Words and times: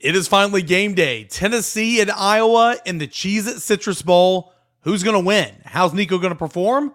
It 0.00 0.14
is 0.14 0.28
finally 0.28 0.60
game 0.60 0.94
day. 0.94 1.24
Tennessee 1.24 2.00
and 2.00 2.10
Iowa 2.10 2.76
in 2.84 2.98
the 2.98 3.08
Cheez 3.08 3.48
It 3.48 3.60
Citrus 3.62 4.02
Bowl. 4.02 4.52
Who's 4.82 5.02
going 5.02 5.14
to 5.14 5.24
win? 5.24 5.54
How's 5.64 5.94
Nico 5.94 6.18
going 6.18 6.32
to 6.32 6.38
perform? 6.38 6.94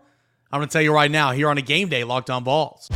I'm 0.51 0.59
going 0.59 0.69
to 0.69 0.71
tell 0.71 0.83
you 0.83 0.93
right 0.93 1.09
now 1.09 1.31
here 1.31 1.49
on 1.49 1.57
a 1.57 1.63
game 1.63 1.89
day 1.89 2.03
Locked 2.03 2.29
On 2.29 2.43
Vols. 2.43 2.89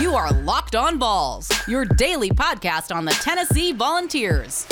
You 0.00 0.14
are 0.16 0.32
Locked 0.32 0.74
On 0.74 0.98
Vols, 0.98 1.48
your 1.68 1.84
daily 1.84 2.30
podcast 2.30 2.94
on 2.94 3.04
the 3.04 3.12
Tennessee 3.12 3.72
Volunteers. 3.72 4.66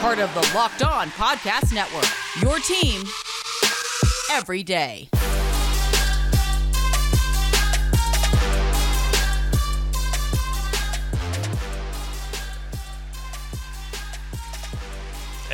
Part 0.00 0.20
of 0.20 0.32
the 0.34 0.52
Locked 0.54 0.84
On 0.84 1.08
Podcast 1.10 1.74
Network, 1.74 2.06
your 2.40 2.60
team 2.60 3.02
every 4.30 4.62
day. 4.62 5.08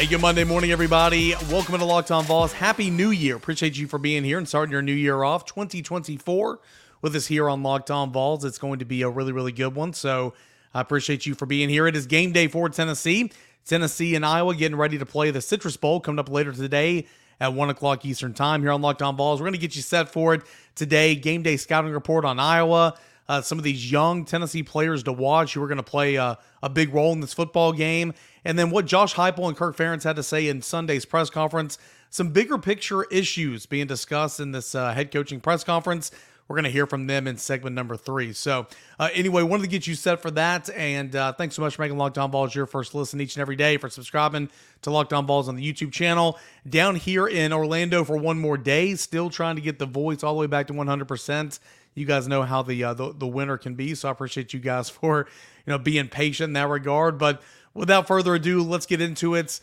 Hey, 0.00 0.06
good 0.06 0.22
Monday 0.22 0.44
morning, 0.44 0.72
everybody. 0.72 1.34
Welcome 1.50 1.78
to 1.78 1.84
Locked 1.84 2.10
On 2.10 2.24
Vols. 2.24 2.54
Happy 2.54 2.88
New 2.88 3.10
Year. 3.10 3.36
Appreciate 3.36 3.76
you 3.76 3.86
for 3.86 3.98
being 3.98 4.24
here 4.24 4.38
and 4.38 4.48
starting 4.48 4.72
your 4.72 4.80
new 4.80 4.94
year 4.94 5.22
off 5.22 5.44
2024 5.44 6.58
with 7.02 7.14
us 7.14 7.26
here 7.26 7.50
on 7.50 7.62
Locked 7.62 7.90
On 7.90 8.10
Vols. 8.10 8.42
It's 8.46 8.56
going 8.56 8.78
to 8.78 8.86
be 8.86 9.02
a 9.02 9.10
really, 9.10 9.32
really 9.32 9.52
good 9.52 9.74
one. 9.74 9.92
So 9.92 10.32
I 10.72 10.80
appreciate 10.80 11.26
you 11.26 11.34
for 11.34 11.44
being 11.44 11.68
here. 11.68 11.86
It 11.86 11.94
is 11.96 12.06
game 12.06 12.32
day 12.32 12.48
for 12.48 12.66
Tennessee. 12.70 13.30
Tennessee 13.66 14.14
and 14.14 14.24
Iowa 14.24 14.54
getting 14.54 14.78
ready 14.78 14.96
to 14.96 15.04
play 15.04 15.30
the 15.32 15.42
Citrus 15.42 15.76
Bowl 15.76 16.00
coming 16.00 16.18
up 16.18 16.30
later 16.30 16.52
today 16.54 17.06
at 17.38 17.52
1 17.52 17.68
o'clock 17.68 18.02
Eastern 18.06 18.32
Time 18.32 18.62
here 18.62 18.72
on 18.72 18.80
Locked 18.80 19.02
On 19.02 19.18
Vols. 19.18 19.38
We're 19.38 19.48
going 19.48 19.52
to 19.52 19.58
get 19.58 19.76
you 19.76 19.82
set 19.82 20.08
for 20.08 20.32
it 20.32 20.40
today. 20.76 21.14
Game 21.14 21.42
day 21.42 21.58
scouting 21.58 21.92
report 21.92 22.24
on 22.24 22.40
Iowa. 22.40 22.94
Uh, 23.30 23.40
some 23.40 23.58
of 23.58 23.62
these 23.62 23.92
young 23.92 24.24
Tennessee 24.24 24.64
players 24.64 25.04
to 25.04 25.12
watch 25.12 25.54
who 25.54 25.62
are 25.62 25.68
going 25.68 25.76
to 25.76 25.84
play 25.84 26.16
uh, 26.16 26.34
a 26.64 26.68
big 26.68 26.92
role 26.92 27.12
in 27.12 27.20
this 27.20 27.32
football 27.32 27.72
game. 27.72 28.12
And 28.44 28.58
then 28.58 28.70
what 28.70 28.86
Josh 28.86 29.14
Heupel 29.14 29.46
and 29.46 29.56
Kirk 29.56 29.76
Ferentz 29.76 30.02
had 30.02 30.16
to 30.16 30.24
say 30.24 30.48
in 30.48 30.62
Sunday's 30.62 31.04
press 31.04 31.30
conference. 31.30 31.78
Some 32.10 32.30
bigger 32.30 32.58
picture 32.58 33.04
issues 33.04 33.66
being 33.66 33.86
discussed 33.86 34.40
in 34.40 34.50
this 34.50 34.74
uh, 34.74 34.92
head 34.92 35.12
coaching 35.12 35.38
press 35.38 35.62
conference. 35.62 36.10
We're 36.48 36.56
going 36.56 36.64
to 36.64 36.70
hear 36.70 36.88
from 36.88 37.06
them 37.06 37.28
in 37.28 37.36
segment 37.36 37.76
number 37.76 37.96
three. 37.96 38.32
So, 38.32 38.66
uh, 38.98 39.10
anyway, 39.14 39.44
wanted 39.44 39.62
to 39.62 39.68
get 39.68 39.86
you 39.86 39.94
set 39.94 40.20
for 40.20 40.32
that. 40.32 40.68
And 40.70 41.14
uh, 41.14 41.32
thanks 41.34 41.54
so 41.54 41.62
much 41.62 41.76
for 41.76 41.82
making 41.82 41.98
Locked 41.98 42.18
On 42.18 42.32
Vols 42.32 42.52
your 42.52 42.66
first 42.66 42.96
listen 42.96 43.20
each 43.20 43.36
and 43.36 43.42
every 43.42 43.54
day, 43.54 43.76
for 43.76 43.88
subscribing 43.88 44.50
to 44.82 44.90
Locked 44.90 45.12
On 45.12 45.24
Vols 45.24 45.48
on 45.48 45.54
the 45.54 45.72
YouTube 45.72 45.92
channel. 45.92 46.36
Down 46.68 46.96
here 46.96 47.28
in 47.28 47.52
Orlando 47.52 48.02
for 48.02 48.16
one 48.16 48.40
more 48.40 48.58
day, 48.58 48.96
still 48.96 49.30
trying 49.30 49.54
to 49.54 49.62
get 49.62 49.78
the 49.78 49.86
voice 49.86 50.24
all 50.24 50.34
the 50.34 50.40
way 50.40 50.48
back 50.48 50.66
to 50.66 50.72
100%. 50.72 51.60
You 51.94 52.06
guys 52.06 52.28
know 52.28 52.42
how 52.42 52.62
the, 52.62 52.84
uh, 52.84 52.94
the, 52.94 53.12
the 53.12 53.26
winter 53.26 53.58
can 53.58 53.74
be. 53.74 53.94
So, 53.94 54.08
I 54.08 54.12
appreciate 54.12 54.52
you 54.52 54.60
guys 54.60 54.88
for 54.90 55.26
you 55.66 55.70
know 55.70 55.78
being 55.78 56.08
patient 56.08 56.48
in 56.48 56.52
that 56.54 56.68
regard. 56.68 57.18
But 57.18 57.42
without 57.74 58.06
further 58.06 58.34
ado, 58.34 58.62
let's 58.62 58.86
get 58.86 59.00
into 59.00 59.34
it. 59.34 59.60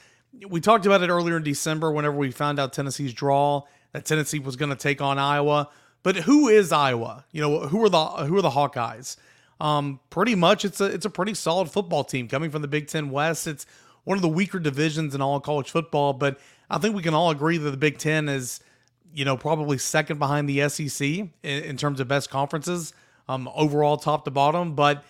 We 0.47 0.61
talked 0.61 0.86
about 0.86 1.02
it 1.02 1.09
earlier 1.09 1.38
in 1.38 1.44
December 1.44 1.92
whenever 1.92 2.16
we 2.16 2.31
found 2.31 2.59
out 2.59 2.73
Tennessee's 2.73 3.14
draw 3.14 3.64
that 3.94 4.06
Tennessee 4.06 4.39
was 4.39 4.56
going 4.56 4.69
to 4.69 4.75
take 4.75 5.02
on 5.02 5.17
Iowa. 5.17 5.69
But 6.03 6.17
who 6.17 6.47
is 6.47 6.72
Iowa? 6.72 7.25
You 7.31 7.42
know, 7.42 7.67
who 7.67 7.84
are 7.84 7.89
the 7.89 8.06
who 8.06 8.38
are 8.38 8.41
the 8.41 8.52
Hawkeyes? 8.52 9.17
Um, 9.59 10.00
pretty 10.09 10.36
much, 10.36 10.66
it's 10.66 10.80
a 10.80 10.86
it's 10.86 11.06
a 11.06 11.09
pretty 11.09 11.34
solid 11.34 11.72
football 11.72 12.03
team 12.03 12.28
coming 12.28 12.52
from 12.52 12.62
the 12.62 12.67
Big 12.67 12.88
Ten 12.88 13.09
West. 13.09 13.47
It's 13.47 13.66
one 14.03 14.17
of 14.17 14.22
the 14.22 14.30
weaker 14.30 14.59
divisions 14.59 15.16
in 15.16 15.22
all 15.22 15.39
college 15.39 15.72
football, 15.72 16.14
but 16.14 16.39
I 16.69 16.78
think 16.78 16.95
we 16.95 17.02
can 17.03 17.14
all 17.14 17.31
agree 17.31 17.58
that 17.58 17.72
the 17.72 17.78
Big 17.78 17.97
Ten 17.97 18.30
is, 18.30 18.62
you 19.17 19.25
know, 19.25 19.35
probably 19.35 19.79
second 19.79 20.19
behind 20.19 20.47
the 20.47 20.69
SEC 20.69 21.01
in, 21.01 21.31
in 21.41 21.75
terms 21.75 21.99
of 21.99 22.07
best 22.07 22.29
conferences, 22.29 22.93
um, 23.27 23.49
overall 23.55 23.97
top 23.97 24.25
to 24.25 24.31
bottom. 24.31 24.75
But 24.75 25.03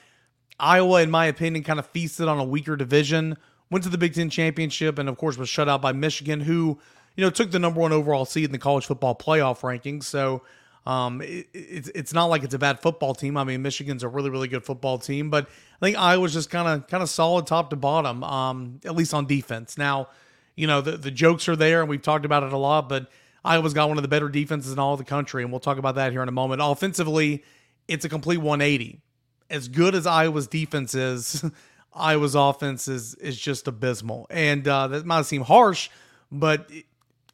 Iowa, 0.58 1.02
in 1.02 1.12
my 1.12 1.26
opinion, 1.26 1.66
kind 1.66 1.78
of 1.78 1.88
feasted 1.88 2.30
on 2.30 2.40
a 2.40 2.44
weaker 2.46 2.78
division, 2.78 3.36
went 3.70 3.84
to 3.84 3.90
the 3.90 3.98
Big 3.98 4.14
Ten 4.14 4.30
championship, 4.30 4.98
and 4.98 5.10
of 5.10 5.18
course 5.18 5.38
was 5.38 5.50
shut 5.50 5.68
out 5.68 5.82
by 5.82 5.92
Michigan, 5.92 6.40
who 6.40 6.80
you 7.18 7.26
know 7.26 7.30
took 7.30 7.52
the 7.52 7.60
number 7.60 7.82
one 7.82 7.92
overall 7.92 8.24
seed 8.24 8.46
in 8.46 8.54
the 8.54 8.58
college 8.58 8.86
football 8.86 9.14
playoff 9.14 9.60
rankings. 9.60 10.06
So 10.06 10.42
um, 10.86 11.22
it, 11.22 11.48
it's 11.54 11.90
it's 11.90 12.14
not 12.14 12.28
like 12.28 12.44
it's 12.44 12.54
a 12.54 12.60
bad 12.60 12.80
football 12.80 13.14
team. 13.14 13.36
I 13.36 13.44
mean, 13.44 13.62
Michigan's 13.62 14.04
a 14.04 14.08
really 14.08 14.30
really 14.30 14.48
good 14.48 14.64
football 14.64 15.00
team, 15.00 15.30
but 15.30 15.50
I 15.82 15.86
think 15.86 15.98
Iowa's 15.98 16.32
just 16.32 16.50
kind 16.50 16.70
of 16.70 16.88
kind 16.88 17.04
of 17.04 17.10
solid 17.10 17.46
top 17.46 17.72
to 17.72 17.76
bottom, 17.76 18.24
um, 18.24 18.80
at 18.86 18.96
least 18.96 19.14
on 19.14 19.26
defense. 19.26 19.78
Now, 19.78 20.08
you 20.56 20.66
know 20.66 20.80
the 20.80 20.96
the 20.96 21.12
jokes 21.12 21.50
are 21.50 21.58
there, 21.58 21.82
and 21.82 21.90
we've 21.90 22.02
talked 22.02 22.24
about 22.24 22.44
it 22.44 22.54
a 22.54 22.58
lot, 22.58 22.88
but 22.88 23.12
Iowa's 23.48 23.74
got 23.74 23.88
one 23.88 23.98
of 23.98 24.02
the 24.02 24.08
better 24.08 24.30
defenses 24.30 24.74
in 24.74 24.80
all 24.80 24.98
the 24.98 25.04
country, 25.04 25.44
and 25.44 25.52
we'll 25.52 25.60
talk 25.60 25.78
about 25.78 25.96
that 25.96 26.12
here 26.12 26.22
in 26.22 26.30
a 26.30 26.34
moment. 26.34 26.62
Offensively, 26.64 27.44
it's 27.88 28.04
a 28.04 28.10
complete 28.10 28.38
180 28.38 29.02
as 29.50 29.68
good 29.68 29.96
as 29.96 30.06
Iowa's 30.06 30.48
defense 30.48 30.94
is, 30.94 31.44
Iowa's 31.94 32.36
offense 32.36 32.88
is 32.88 33.16
is 33.16 33.38
just 33.38 33.68
abysmal. 33.68 34.28
And 34.30 34.68
uh, 34.68 34.88
that 34.88 35.06
might 35.06 35.26
seem 35.26 35.42
harsh, 35.44 35.90
but 36.32 36.70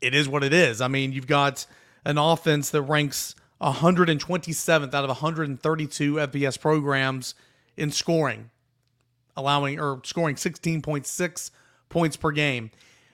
it 0.02 0.16
is 0.16 0.28
what 0.28 0.44
it 0.44 0.54
is. 0.54 0.82
I 0.82 0.88
mean, 0.88 1.12
you've 1.12 1.28
got 1.28 1.66
an 2.06 2.18
offense 2.18 2.70
that 2.70 2.82
ranks 2.84 3.36
127th 3.62 4.94
out 4.94 5.04
of 5.04 5.10
132 5.10 6.14
FBS 6.14 6.60
programs 6.60 7.36
in 7.76 7.92
scoring, 7.92 8.52
allowing 9.36 9.80
or 9.80 10.02
scoring 10.04 10.36
16.6 10.36 11.52
points 11.90 12.18
per 12.18 12.32
game. 12.32 12.72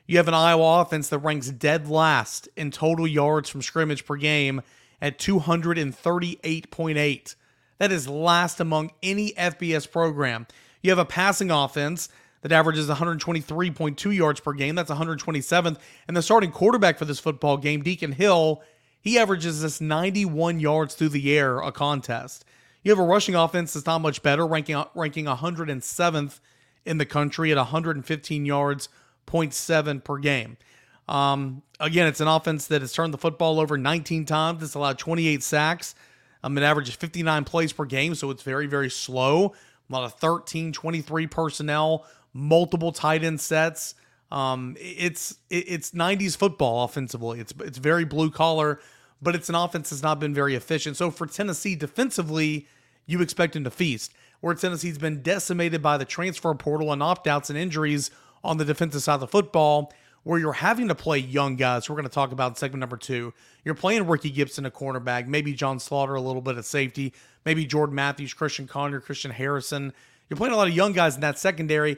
You 0.09 0.18
have 0.18 0.28
an 0.28 0.34
Iowa 0.34 0.81
offense 0.81 1.08
that 1.09 1.20
ranks 1.20 1.52
dead 1.52 1.88
last 1.88 2.50
in 2.58 2.72
total 2.72 3.06
yards 3.06 3.47
from 3.47 3.62
scrimmage 3.62 4.08
per 4.08 4.16
game 4.16 4.64
at 5.00 5.20
238.8. 5.20 7.36
That 7.78 7.92
is 7.92 8.09
last 8.09 8.59
among 8.59 8.90
any 9.03 9.34
FBS 9.34 9.92
program. 9.92 10.48
You 10.81 10.90
have 10.90 10.98
a 10.98 11.06
passing 11.06 11.52
offense 11.52 12.09
that 12.42 12.52
averages 12.52 12.90
123.2 12.90 14.16
yards 14.16 14.40
per 14.40 14.53
game. 14.53 14.74
That's 14.74 14.90
127th. 14.90 15.78
And 16.08 16.18
the 16.18 16.24
starting 16.24 16.50
quarterback 16.50 16.98
for 16.98 17.06
this 17.06 17.19
football 17.19 17.58
game, 17.58 17.84
Deacon 17.84 18.14
Hill, 18.14 18.64
he 19.00 19.19
averages 19.19 19.62
this 19.62 19.80
91 19.80 20.59
yards 20.59 20.96
through 20.96 21.09
the 21.09 21.38
air 21.38 21.59
a 21.59 21.72
contest. 21.72 22.46
You 22.81 22.92
have 22.92 22.98
a 22.98 23.03
rushing 23.03 23.36
offense 23.36 23.74
that's 23.74 23.86
not 23.86 24.00
much 24.00 24.24
better, 24.24 24.48
ranking 24.48 24.84
ranking 24.96 25.25
107th 25.25 26.40
in 26.84 26.98
the 26.98 27.06
country 27.06 27.52
at 27.52 27.58
115 27.58 28.46
yards, 28.48 28.90
0.7 29.30 30.04
per 30.04 30.18
game. 30.18 30.58
Um, 31.08 31.64
again, 31.80 32.08
it's 32.08 32.22
an 32.22 32.28
offense 32.28 32.68
that 32.68 32.82
has 32.82 32.94
turned 32.94 33.14
the 33.14 33.18
football 33.18 33.60
over 33.60 33.78
19 33.78 34.26
times. 34.26 34.62
It's 34.62 34.76
allowed 34.76 35.00
28 35.00 35.42
sacks. 35.44 35.96
Um, 36.44 36.58
it 36.58 36.64
averages 36.64 36.96
59 36.96 37.44
plays 37.44 37.74
per 37.74 37.86
game, 37.86 38.16
so 38.16 38.30
it's 38.30 38.44
very, 38.44 38.68
very 38.68 38.90
slow. 38.90 39.54
A 39.90 39.94
lot 39.94 40.04
of 40.04 40.14
13, 40.14 40.72
23 40.72 41.28
personnel, 41.28 42.06
multiple 42.34 42.92
tight 42.92 43.24
end 43.24 43.42
sets. 43.42 43.96
Um, 44.32 44.78
it's 44.80 45.38
it's 45.50 45.92
90s 45.92 46.38
football 46.38 46.84
offensively. 46.84 47.40
It's 47.40 47.54
it's 47.62 47.80
very 47.80 48.06
blue 48.06 48.30
collar, 48.30 48.80
but 49.22 49.34
it's 49.34 49.50
an 49.50 49.56
offense 49.56 49.90
that's 49.90 50.04
not 50.04 50.20
been 50.20 50.36
very 50.36 50.54
efficient. 50.54 50.98
So 50.98 51.10
for 51.10 51.26
Tennessee 51.26 51.76
defensively, 51.76 52.68
you 53.08 53.22
expect 53.22 53.54
them 53.54 53.64
to 53.64 53.72
feast. 53.72 54.14
Where 54.42 54.54
Tennessee's 54.54 54.98
been 54.98 55.22
decimated 55.22 55.82
by 55.82 55.98
the 55.98 56.06
transfer 56.06 56.54
portal 56.54 56.94
and 56.94 57.04
opt 57.04 57.28
outs 57.28 57.50
and 57.50 57.60
injuries 57.60 58.12
on 58.44 58.58
the 58.58 58.66
defensive 58.66 59.02
side 59.02 59.16
of 59.16 59.20
the 59.22 59.28
football 59.28 59.92
where 60.24 60.40
you're 60.40 60.54
having 60.54 60.88
to 60.90 60.96
play 60.96 61.18
young 61.18 61.56
guys. 61.56 61.90
We're 61.90 61.96
going 61.96 62.04
to 62.04 62.14
talk 62.14 62.32
about 62.32 62.58
segment 62.58 62.80
number 62.80 62.98
two. 62.98 63.34
You're 63.64 63.76
playing 63.76 64.06
Ricky 64.08 64.30
Gibson 64.30 64.66
a 64.66 64.72
cornerback, 64.72 65.28
maybe 65.28 65.54
John 65.54 65.80
Slaughter 65.80 66.16
a 66.16 66.22
little 66.22 66.42
bit 66.42 66.58
at 66.58 66.66
safety, 66.66 67.14
maybe 67.46 67.66
Jordan 67.66 67.96
Matthews, 67.96 68.34
Christian 68.34 68.68
Conyer, 68.68 69.00
Christian 69.00 69.32
Harrison. 69.32 69.94
You're 70.30 70.38
playing 70.38 70.54
a 70.54 70.58
lot 70.58 70.68
of 70.68 70.76
young 70.76 70.94
guys 70.94 71.16
in 71.16 71.22
that 71.22 71.40
secondary. 71.40 71.98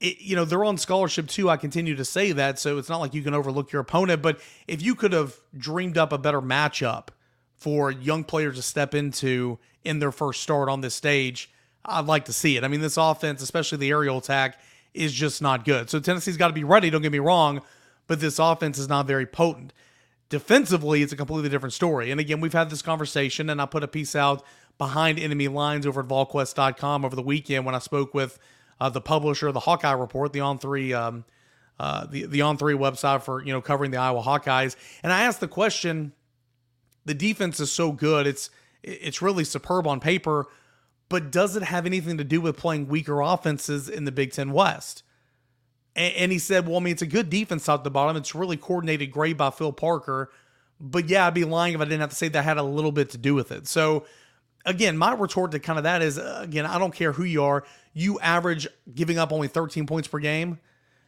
It, 0.00 0.20
you 0.20 0.34
know 0.34 0.46
they're 0.46 0.64
on 0.64 0.78
scholarship 0.78 1.28
too. 1.28 1.50
I 1.50 1.58
continue 1.58 1.94
to 1.94 2.04
say 2.04 2.32
that, 2.32 2.58
so 2.58 2.78
it's 2.78 2.88
not 2.88 3.00
like 3.00 3.12
you 3.12 3.22
can 3.22 3.34
overlook 3.34 3.70
your 3.70 3.82
opponent. 3.82 4.22
But 4.22 4.40
if 4.66 4.80
you 4.80 4.94
could 4.94 5.12
have 5.12 5.36
dreamed 5.56 5.98
up 5.98 6.12
a 6.12 6.18
better 6.18 6.40
matchup 6.40 7.08
for 7.54 7.90
young 7.90 8.24
players 8.24 8.56
to 8.56 8.62
step 8.62 8.94
into 8.94 9.58
in 9.84 9.98
their 9.98 10.10
first 10.10 10.42
start 10.42 10.70
on 10.70 10.80
this 10.80 10.94
stage, 10.94 11.50
I'd 11.84 12.06
like 12.06 12.24
to 12.24 12.32
see 12.32 12.56
it. 12.56 12.64
I 12.64 12.68
mean, 12.68 12.80
this 12.80 12.96
offense, 12.96 13.42
especially 13.42 13.78
the 13.78 13.90
aerial 13.90 14.18
attack, 14.18 14.58
is 14.94 15.12
just 15.12 15.40
not 15.40 15.64
good. 15.64 15.90
So 15.90 16.00
Tennessee's 16.00 16.36
got 16.36 16.48
to 16.48 16.54
be 16.54 16.64
ready, 16.64 16.90
don't 16.90 17.02
get 17.02 17.12
me 17.12 17.18
wrong, 17.18 17.62
but 18.06 18.20
this 18.20 18.38
offense 18.38 18.78
is 18.78 18.88
not 18.88 19.06
very 19.06 19.26
potent. 19.26 19.72
Defensively, 20.28 21.02
it's 21.02 21.12
a 21.12 21.16
completely 21.16 21.48
different 21.48 21.72
story. 21.72 22.10
And 22.10 22.20
again, 22.20 22.40
we've 22.40 22.52
had 22.52 22.70
this 22.70 22.82
conversation, 22.82 23.50
and 23.50 23.60
I 23.60 23.66
put 23.66 23.82
a 23.82 23.88
piece 23.88 24.14
out 24.14 24.44
behind 24.78 25.18
enemy 25.18 25.48
lines 25.48 25.86
over 25.86 26.00
at 26.00 26.08
volquest.com 26.08 27.04
over 27.04 27.14
the 27.14 27.22
weekend 27.22 27.66
when 27.66 27.74
I 27.74 27.80
spoke 27.80 28.14
with 28.14 28.38
uh, 28.80 28.88
the 28.88 29.00
publisher 29.00 29.48
of 29.48 29.54
the 29.54 29.60
Hawkeye 29.60 29.92
Report, 29.92 30.32
the 30.32 30.40
On 30.40 30.58
Three, 30.58 30.94
um, 30.94 31.24
uh, 31.78 32.06
the 32.06 32.26
the 32.26 32.42
On 32.42 32.56
Three 32.56 32.74
website 32.74 33.22
for 33.22 33.44
you 33.44 33.52
know 33.52 33.60
covering 33.60 33.90
the 33.90 33.98
Iowa 33.98 34.22
Hawkeyes, 34.22 34.76
and 35.02 35.12
I 35.12 35.22
asked 35.22 35.40
the 35.40 35.48
question: 35.48 36.12
the 37.04 37.14
defense 37.14 37.60
is 37.60 37.70
so 37.70 37.92
good, 37.92 38.26
it's 38.26 38.50
it's 38.82 39.20
really 39.20 39.44
superb 39.44 39.86
on 39.86 40.00
paper 40.00 40.46
but 41.10 41.30
does 41.30 41.56
it 41.56 41.64
have 41.64 41.84
anything 41.84 42.16
to 42.16 42.24
do 42.24 42.40
with 42.40 42.56
playing 42.56 42.86
weaker 42.86 43.20
offenses 43.20 43.88
in 43.88 44.04
the 44.04 44.12
Big 44.12 44.32
Ten 44.32 44.52
West? 44.52 45.02
And, 45.96 46.14
and 46.14 46.32
he 46.32 46.38
said, 46.38 46.66
well, 46.66 46.76
I 46.76 46.80
mean, 46.80 46.92
it's 46.92 47.02
a 47.02 47.06
good 47.06 47.28
defense 47.28 47.66
top 47.66 47.84
the 47.84 47.90
bottom. 47.90 48.16
It's 48.16 48.34
really 48.34 48.56
coordinated 48.56 49.10
great 49.10 49.36
by 49.36 49.50
Phil 49.50 49.72
Parker. 49.72 50.30
But 50.80 51.10
yeah, 51.10 51.26
I'd 51.26 51.34
be 51.34 51.44
lying 51.44 51.74
if 51.74 51.80
I 51.80 51.84
didn't 51.84 52.00
have 52.00 52.10
to 52.10 52.16
say 52.16 52.28
that 52.28 52.44
had 52.44 52.56
a 52.56 52.62
little 52.62 52.92
bit 52.92 53.10
to 53.10 53.18
do 53.18 53.34
with 53.34 53.50
it. 53.50 53.66
So 53.66 54.06
again, 54.64 54.96
my 54.96 55.12
retort 55.12 55.50
to 55.50 55.58
kind 55.58 55.78
of 55.78 55.82
that 55.82 56.00
is 56.00 56.16
uh, 56.16 56.40
again, 56.42 56.64
I 56.64 56.78
don't 56.78 56.94
care 56.94 57.12
who 57.12 57.24
you 57.24 57.42
are. 57.42 57.64
You 57.92 58.20
average 58.20 58.68
giving 58.94 59.18
up 59.18 59.32
only 59.32 59.48
13 59.48 59.86
points 59.86 60.06
per 60.06 60.20
game. 60.20 60.60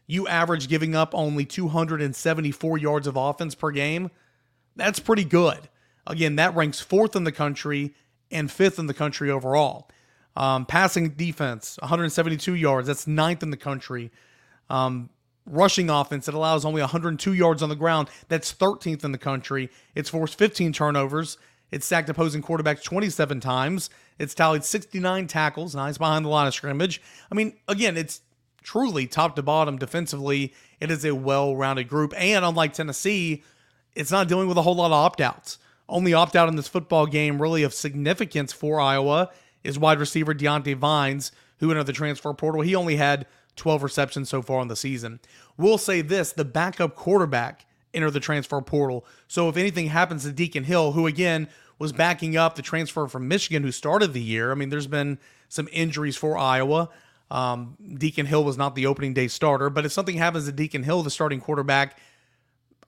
You 0.09 0.27
average 0.27 0.69
giving 0.69 0.97
up 0.97 1.15
only 1.15 1.45
274 1.45 2.79
yards 2.79 3.07
of 3.07 3.17
offense 3.17 3.55
per 3.55 3.71
game. 3.71 4.11
That's 4.75 4.99
pretty 4.99 5.25
good. 5.25 5.69
Again, 6.09 6.35
that 6.37 6.57
ranks 6.57 6.81
fourth 6.81 7.15
in 7.15 7.23
the 7.23 7.31
country 7.31 7.95
and 8.32 8.50
fifth 8.50 8.79
in 8.79 8.87
the 8.87 8.94
country 8.94 9.31
overall. 9.31 9.88
Um, 10.34 10.64
passing 10.64 11.11
defense, 11.11 11.76
172 11.81 12.55
yards. 12.55 12.87
That's 12.87 13.06
ninth 13.06 13.43
in 13.43 13.50
the 13.50 13.56
country. 13.56 14.11
Um, 14.70 15.11
rushing 15.44 15.90
offense, 15.90 16.29
it 16.29 16.34
allows 16.34 16.64
only 16.64 16.81
102 16.81 17.32
yards 17.32 17.62
on 17.62 17.69
the 17.69 17.76
ground. 17.76 18.08
That's 18.29 18.52
13th 18.52 19.05
in 19.05 19.12
the 19.12 19.19
country. 19.19 19.69
It's 19.94 20.08
forced 20.08 20.38
15 20.38 20.73
turnovers. 20.73 21.37
It's 21.70 21.87
sacked 21.87 22.08
opposing 22.08 22.43
quarterbacks 22.43 22.82
27 22.82 23.40
times. 23.40 23.90
It's 24.19 24.34
tallied 24.34 24.64
69 24.64 25.26
tackles, 25.26 25.75
nice 25.75 25.99
behind 25.99 26.25
the 26.25 26.29
line 26.29 26.46
of 26.46 26.55
scrimmage. 26.55 27.00
I 27.31 27.34
mean, 27.34 27.55
again, 27.67 27.96
it's 27.96 28.20
truly 28.62 29.06
top 29.06 29.37
to 29.37 29.43
bottom 29.43 29.79
defensively. 29.79 30.55
It 30.81 30.90
is 30.90 31.05
a 31.05 31.14
well 31.14 31.56
rounded 31.56 31.88
group. 31.88 32.12
And 32.17 32.44
unlike 32.44 32.75
Tennessee, 32.75 33.43
it's 33.94 34.11
not 34.11 34.29
dealing 34.29 34.49
with 34.49 34.58
a 34.58 34.62
whole 34.62 34.76
lot 34.76 34.87
of 34.87 34.93
opt 34.93 35.20
outs. 35.20 35.58
Only 35.93 36.15
opt 36.15 36.35
out 36.35 36.49
in 36.49 36.56
this 36.56 36.69
football 36.69 37.06
game, 37.06 37.41
really 37.41 37.62
of 37.62 37.75
significance 37.75 38.53
for 38.53 38.81
Iowa, 38.81 39.31
is 39.62 39.79
wide 39.79 40.00
receiver 40.00 40.33
Diante 40.33 40.73
Vines, 40.73 41.33
who 41.59 41.71
entered 41.71 41.85
the 41.85 41.93
transfer 41.93 42.33
portal. 42.33 42.62
He 42.62 42.75
only 42.75 42.97
had 42.97 43.27
12 43.56 43.83
receptions 43.83 44.31
so 44.31 44.41
far 44.41 44.62
in 44.62 44.69
the 44.69 44.75
season. 44.75 45.21
We'll 45.59 45.77
say 45.77 46.00
this 46.00 46.33
the 46.33 46.47
backup 46.47 46.97
quarterback 46.97 47.67
entered 47.93 48.12
the 48.12 48.21
transfer 48.21 48.61
portal. 48.62 49.05
So 49.29 49.50
if 49.50 49.59
anything 49.59 49.89
happens 49.89 50.25
to 50.25 50.33
Deacon 50.33 50.65
Hill, 50.65 50.93
who 50.93 51.06
again 51.06 51.49
was 51.79 51.93
backing 51.93 52.37
up 52.37 52.55
the 52.55 52.62
transfer 52.62 53.06
from 53.06 53.29
Michigan 53.29 53.62
who 53.62 53.73
started 53.73 54.12
the 54.12 54.23
year. 54.23 54.50
I 54.50 54.55
mean, 54.55 54.71
there's 54.71 54.87
been 54.87 55.19
some 55.49 55.69
injuries 55.73 56.17
for 56.17 56.39
Iowa. 56.39 56.89
Um, 57.31 57.77
Deacon 57.99 58.25
Hill 58.25 58.44
was 58.44 58.56
not 58.56 58.75
the 58.75 58.87
opening 58.87 59.15
day 59.15 59.27
starter, 59.29 59.69
but 59.69 59.85
if 59.85 59.93
something 59.93 60.17
happens 60.17 60.47
to 60.47 60.53
Deacon 60.53 60.85
Hill, 60.85 61.03
the 61.03 61.11
starting 61.11 61.41
quarterback, 61.41 61.99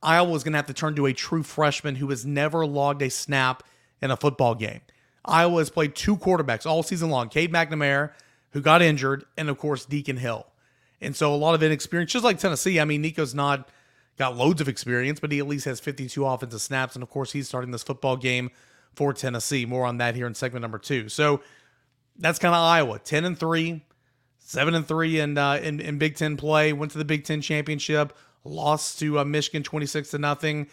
Iowa 0.05 0.35
is 0.35 0.45
going 0.45 0.53
to 0.53 0.59
have 0.59 0.67
to 0.67 0.75
turn 0.75 0.95
to 0.97 1.07
a 1.07 1.13
true 1.13 1.43
freshman 1.43 1.97
who 1.97 2.11
has 2.11 2.25
never 2.27 2.67
logged 2.67 3.03
a 3.03 3.11
snap 3.11 3.63
in 4.01 4.11
a 4.11 4.17
football 4.17 4.55
game. 4.55 4.83
Iowa 5.25 5.59
has 5.59 5.71
played 5.71 5.95
two 5.95 6.17
quarterbacks 6.17 6.67
all 6.67 6.83
season 6.83 7.11
long 7.11 7.29
Cade 7.29 7.53
McNamara, 7.53 8.13
who 8.51 8.61
got 8.61 8.83
injured, 8.83 9.25
and 9.37 9.49
of 9.49 9.59
course, 9.59 9.87
Deacon 9.87 10.19
Hill. 10.19 10.47
And 11.01 11.17
so 11.17 11.35
a 11.35 11.37
lot 11.37 11.55
of 11.55 11.63
inexperience, 11.63 12.13
just 12.13 12.25
like 12.25 12.39
Tennessee. 12.39 12.79
I 12.79 12.85
mean, 12.85 13.03
Nico's 13.03 13.35
not 13.35 13.69
got 14.17 14.37
loads 14.37 14.61
of 14.61 14.69
experience, 14.69 15.21
but 15.21 15.33
he 15.33 15.39
at 15.39 15.49
least 15.49 15.65
has 15.65 15.81
52 15.81 16.25
offensive 16.25 16.61
snaps. 16.61 16.95
And 16.95 17.03
of 17.03 17.11
course, 17.11 17.33
he's 17.33 17.49
starting 17.49 17.71
this 17.71 17.83
football 17.83 18.17
game 18.17 18.51
for 18.95 19.13
Tennessee. 19.13 19.67
More 19.67 19.87
on 19.87 19.99
that 19.99 20.15
here 20.15 20.27
in 20.27 20.35
segment 20.35 20.63
number 20.63 20.79
two. 20.79 21.09
So 21.09 21.41
that's 22.17 22.39
kind 22.39 22.55
of 22.55 22.61
Iowa, 22.61 22.99
ten 23.01 23.25
and 23.25 23.39
three, 23.39 23.85
seven 24.39 24.75
and 24.75 24.87
three, 24.87 25.19
and 25.19 25.39
uh, 25.39 25.59
in, 25.63 25.81
in 25.81 25.99
Big 25.99 26.17
Ten 26.17 26.37
play. 26.37 26.73
Went 26.73 26.93
to 26.93 26.99
the 26.99 27.05
Big 27.05 27.25
Ten 27.25 27.41
championship, 27.41 28.17
lost 28.45 28.99
to 29.01 29.19
uh, 29.19 29.25
Michigan 29.25 29.63
twenty 29.63 29.87
six 29.87 30.11
to 30.11 30.19
nothing. 30.19 30.69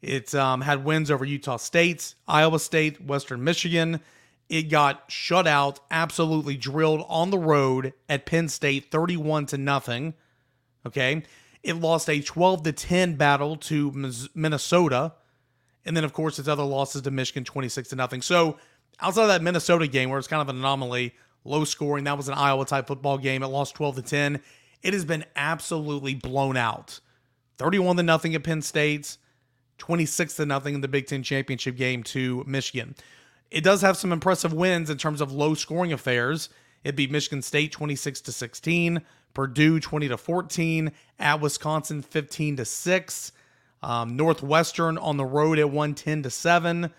It 0.00 0.34
um, 0.34 0.60
had 0.62 0.84
wins 0.84 1.10
over 1.10 1.24
Utah 1.24 1.56
State, 1.56 2.14
Iowa 2.26 2.58
State, 2.58 3.00
Western 3.00 3.44
Michigan. 3.44 4.00
It 4.48 4.64
got 4.64 5.04
shut 5.08 5.46
out, 5.46 5.80
absolutely 5.90 6.56
drilled 6.56 7.06
on 7.08 7.30
the 7.30 7.38
road 7.38 7.92
at 8.08 8.26
Penn 8.26 8.48
State, 8.48 8.90
thirty-one 8.90 9.46
to 9.46 9.58
nothing. 9.58 10.14
Okay, 10.86 11.22
it 11.62 11.74
lost 11.74 12.10
a 12.10 12.20
twelve 12.20 12.62
to 12.64 12.72
ten 12.72 13.14
battle 13.14 13.56
to 13.56 13.92
Minnesota 14.34 15.12
and 15.84 15.96
then, 15.96 16.04
of 16.04 16.12
course, 16.12 16.38
its 16.38 16.48
other 16.48 16.62
losses 16.62 17.02
to 17.02 17.10
Michigan 17.10 17.44
26 17.44 17.88
to 17.90 17.96
nothing. 17.96 18.22
So 18.22 18.58
outside 19.00 19.22
of 19.22 19.28
that 19.28 19.42
Minnesota 19.42 19.86
game 19.86 20.10
where 20.10 20.18
it's 20.18 20.28
kind 20.28 20.42
of 20.42 20.48
an 20.48 20.56
anomaly, 20.56 21.14
low 21.44 21.64
scoring, 21.64 22.04
that 22.04 22.16
was 22.16 22.28
an 22.28 22.34
Iowa 22.34 22.64
type 22.64 22.86
football 22.86 23.18
game. 23.18 23.42
It 23.42 23.48
lost 23.48 23.74
12 23.74 23.96
to 23.96 24.02
10. 24.02 24.40
It 24.82 24.94
has 24.94 25.04
been 25.04 25.24
absolutely 25.36 26.14
blown 26.14 26.56
out. 26.56 27.00
31 27.58 27.96
to 27.96 28.02
nothing 28.02 28.34
at 28.34 28.44
Penn 28.44 28.62
State, 28.62 29.16
26 29.78 30.36
to 30.36 30.46
nothing 30.46 30.74
in 30.74 30.80
the 30.80 30.88
Big 30.88 31.06
Ten 31.06 31.22
championship 31.22 31.76
game 31.76 32.02
to 32.04 32.44
Michigan. 32.46 32.94
It 33.50 33.62
does 33.62 33.82
have 33.82 33.96
some 33.96 34.12
impressive 34.12 34.52
wins 34.52 34.88
in 34.88 34.96
terms 34.96 35.20
of 35.20 35.32
low 35.32 35.54
scoring 35.54 35.92
affairs. 35.92 36.48
It 36.84 36.96
beat 36.96 37.10
Michigan 37.10 37.42
State 37.42 37.72
26 37.72 38.22
to 38.22 38.32
16, 38.32 39.02
Purdue 39.34 39.78
20 39.78 40.08
to 40.08 40.16
14, 40.16 40.92
at 41.18 41.40
Wisconsin 41.40 42.02
15 42.02 42.56
to 42.56 42.64
6. 42.64 43.32
Um, 43.82 44.16
Northwestern 44.16 44.96
on 44.96 45.16
the 45.16 45.24
road 45.24 45.58
at 45.58 45.66
110 45.68 46.22
to 46.22 46.30
7. 46.30 46.90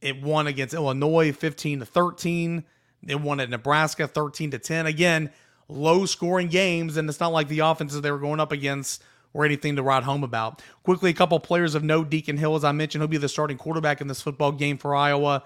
It 0.00 0.22
won 0.22 0.46
against 0.46 0.74
Illinois 0.74 1.32
15 1.32 1.80
to 1.80 1.86
13. 1.86 2.64
It 3.06 3.20
won 3.20 3.40
at 3.40 3.50
Nebraska 3.50 4.06
13 4.06 4.50
to 4.52 4.58
10. 4.58 4.86
Again, 4.86 5.30
low 5.68 6.04
scoring 6.04 6.48
games, 6.48 6.96
and 6.96 7.08
it's 7.08 7.20
not 7.20 7.32
like 7.32 7.48
the 7.48 7.60
offenses 7.60 8.00
they 8.00 8.10
were 8.10 8.18
going 8.18 8.40
up 8.40 8.52
against 8.52 9.02
or 9.34 9.44
anything 9.44 9.76
to 9.76 9.82
write 9.82 10.04
home 10.04 10.24
about. 10.24 10.62
Quickly, 10.84 11.10
a 11.10 11.14
couple 11.14 11.38
players 11.40 11.74
of 11.74 11.84
note. 11.84 12.08
Deacon 12.08 12.38
Hill, 12.38 12.54
as 12.54 12.64
I 12.64 12.72
mentioned, 12.72 13.02
he'll 13.02 13.08
be 13.08 13.18
the 13.18 13.28
starting 13.28 13.58
quarterback 13.58 14.00
in 14.00 14.06
this 14.06 14.22
football 14.22 14.52
game 14.52 14.78
for 14.78 14.94
Iowa. 14.94 15.42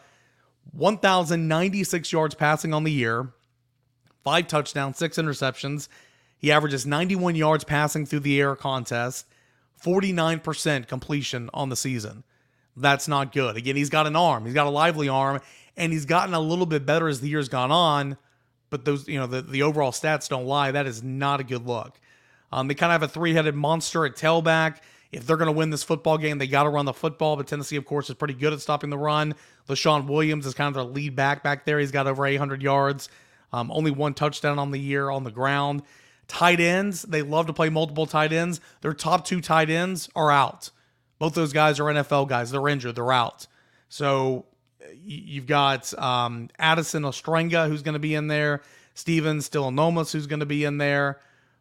1,096 0.73 2.13
yards 2.13 2.35
passing 2.35 2.75
on 2.75 2.85
the 2.85 2.93
year, 2.93 3.33
five 4.23 4.47
touchdowns, 4.47 4.99
six 4.99 5.17
interceptions. 5.17 5.89
He 6.37 6.53
averages 6.53 6.87
91 6.87 7.35
yards 7.35 7.65
passing 7.65 8.07
through 8.07 8.21
the 8.21 8.39
air 8.39 8.55
contest. 8.55 9.27
49% 9.83 10.89
completion 10.89 11.51
on 11.55 11.69
the 11.69 11.77
season. 11.77 12.25
That's 12.77 13.09
not 13.09 13.33
good. 13.33 13.57
Again, 13.57 13.77
he's 13.77 13.91
got 13.91 14.07
an 14.07 14.17
arm, 14.17 14.45
he's 14.45 14.55
got 14.55 14.67
a 14.67 14.71
lively 14.71 15.09
arm, 15.09 15.41
and 15.77 15.93
he's 15.93 16.05
gotten 16.05 16.35
a 16.35 16.41
little 16.41 16.67
bit 16.67 16.85
better 16.85 17.09
as 17.09 17.21
the 17.21 17.29
year's 17.29 17.49
gone 17.49 17.73
on. 17.73 18.17
But 18.71 18.85
those, 18.85 19.09
you 19.09 19.19
know, 19.19 19.27
the, 19.27 19.41
the 19.41 19.63
overall 19.63 19.93
stats 19.93 20.29
don't 20.29 20.45
lie. 20.45 20.73
That 20.73 20.87
is 20.87 21.03
not 21.03 21.41
a 21.41 21.45
good 21.45 21.67
look. 21.67 21.99
Um, 22.53 22.69
they 22.69 22.75
kind 22.75 22.93
of 22.93 23.01
have 23.01 23.11
a 23.11 23.13
three 23.13 23.35
headed 23.35 23.55
monster 23.55 24.05
at 24.07 24.17
tailback. 24.17 24.79
If 25.11 25.27
they're 25.27 25.37
going 25.37 25.47
to 25.47 25.53
win 25.53 25.71
this 25.71 25.83
football 25.83 26.19
game, 26.19 26.39
they 26.39 26.47
got 26.47 26.65
to 26.65 26.69
run 26.69 26.85
the 26.85 26.93
football. 26.93 27.37
But 27.37 27.47
Tennessee, 27.47 27.77
of 27.77 27.85
course, 27.87 28.11
is 28.11 28.17
pretty 28.17 28.35
good 28.35 28.53
at 28.53 28.61
stopping 28.61 28.91
the 28.91 28.99
run. 28.99 29.35
Leshon 29.69 30.07
Williams 30.07 30.45
is 30.47 30.55
kind 30.55 30.69
of 30.69 30.75
their 30.75 30.85
lead 30.85 31.17
back 31.17 31.43
back 31.43 31.65
there. 31.65 31.79
He's 31.79 31.91
got 31.91 32.07
over 32.07 32.27
800 32.27 32.63
yards, 32.63 33.09
um, 33.53 33.71
only 33.71 33.91
one 33.91 34.15
touchdown 34.15 34.59
on 34.59 34.71
the 34.71 34.79
year 34.79 35.11
on 35.11 35.25
the 35.25 35.31
ground. 35.31 35.83
Tight 36.27 36.61
ends, 36.61 37.03
they 37.03 37.23
love 37.23 37.47
to 37.47 37.55
play 37.55 37.71
multiple 37.71 38.05
tight 38.05 38.35
ends. 38.35 38.61
Their 38.83 38.93
top 38.93 39.25
two 39.25 39.41
tight 39.41 39.71
ends 39.71 40.11
are 40.15 40.31
out. 40.31 40.71
Both 41.19 41.35
those 41.35 41.55
guys 41.55 41.81
are 41.81 41.85
NFL 41.85 42.29
guys. 42.29 42.51
They're 42.51 42.69
injured. 42.69 42.95
They're 42.95 43.13
out. 43.13 43.47
So 43.89 44.45
you've 45.03 45.47
got 45.47 45.99
um, 45.99 46.51
Addison 46.59 47.03
Ostrenga, 47.03 47.69
who's 47.69 47.83
going 47.83 47.95
to 47.95 47.99
be 47.99 48.15
in 48.15 48.29
there. 48.29 48.63
Steven 48.95 49.39
Stilianos, 49.39 50.13
who's 50.13 50.27
going 50.27 50.41
to 50.41 50.47
be 50.47 50.65
in 50.65 50.79
there. 50.79 51.19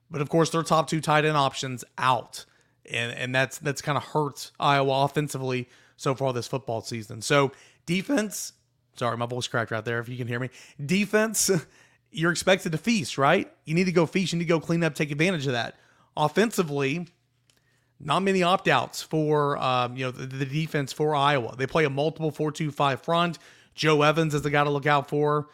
But 0.10 0.22
of 0.22 0.30
course, 0.30 0.50
their 0.50 0.64
top 0.64 0.90
two 0.90 1.02
tight 1.02 1.26
end 1.26 1.38
options 1.38 1.84
out. 1.98 2.46
And, 2.90 3.12
and 3.12 3.36
that's 3.36 3.58
that's 3.58 3.82
kind 3.82 3.98
of 3.98 4.04
hurt 4.04 4.52
Iowa 4.60 5.04
offensively 5.04 5.68
so 5.98 6.16
far 6.16 6.32
this 6.32 6.48
football 6.48 6.82
season. 6.82 7.22
So 7.22 7.52
defense, 7.86 8.54
sorry, 8.96 9.18
my 9.18 9.26
voice 9.26 9.48
cracked 9.48 9.72
right 9.72 9.84
there 9.84 10.00
if 10.00 10.08
you 10.08 10.18
can 10.18 10.28
hear 10.28 10.40
me. 10.40 10.50
Defense, 10.84 11.52
you're 12.12 12.32
expected 12.32 12.72
to 12.72 12.78
feast, 12.78 13.18
right? 13.18 13.52
You 13.66 13.74
need 13.74 13.86
to 13.86 13.92
go 13.92 14.06
feast. 14.06 14.32
You 14.32 14.40
need 14.40 14.46
to 14.46 14.50
go 14.50 14.60
clean 14.60 14.84
up, 14.84 14.96
take 14.96 15.12
advantage 15.12 15.48
of 15.48 15.54
that. 15.54 15.76
Offensively, 16.16 17.08
not 18.00 18.22
many 18.22 18.44
opt 18.44 18.68
outs 18.68 19.02
for 19.02 19.58
um, 19.58 19.98
you 19.98 20.06
know 20.06 20.12
the, 20.12 20.26
the, 20.26 20.46
defense 20.46 20.94
for 20.94 21.16
Iowa. 21.16 21.56
They 21.58 21.68
play 21.68 21.86
a 21.86 21.90
multiple 21.90 22.32
four-two-five 22.32 23.02
front. 23.02 23.38
Joe 23.76 24.02
Evans 24.02 24.34
is 24.34 24.42
the 24.42 24.50
guy 24.50 24.64
to 24.64 24.70
look 24.70 24.86
out 24.86 25.10
for. 25.10 25.50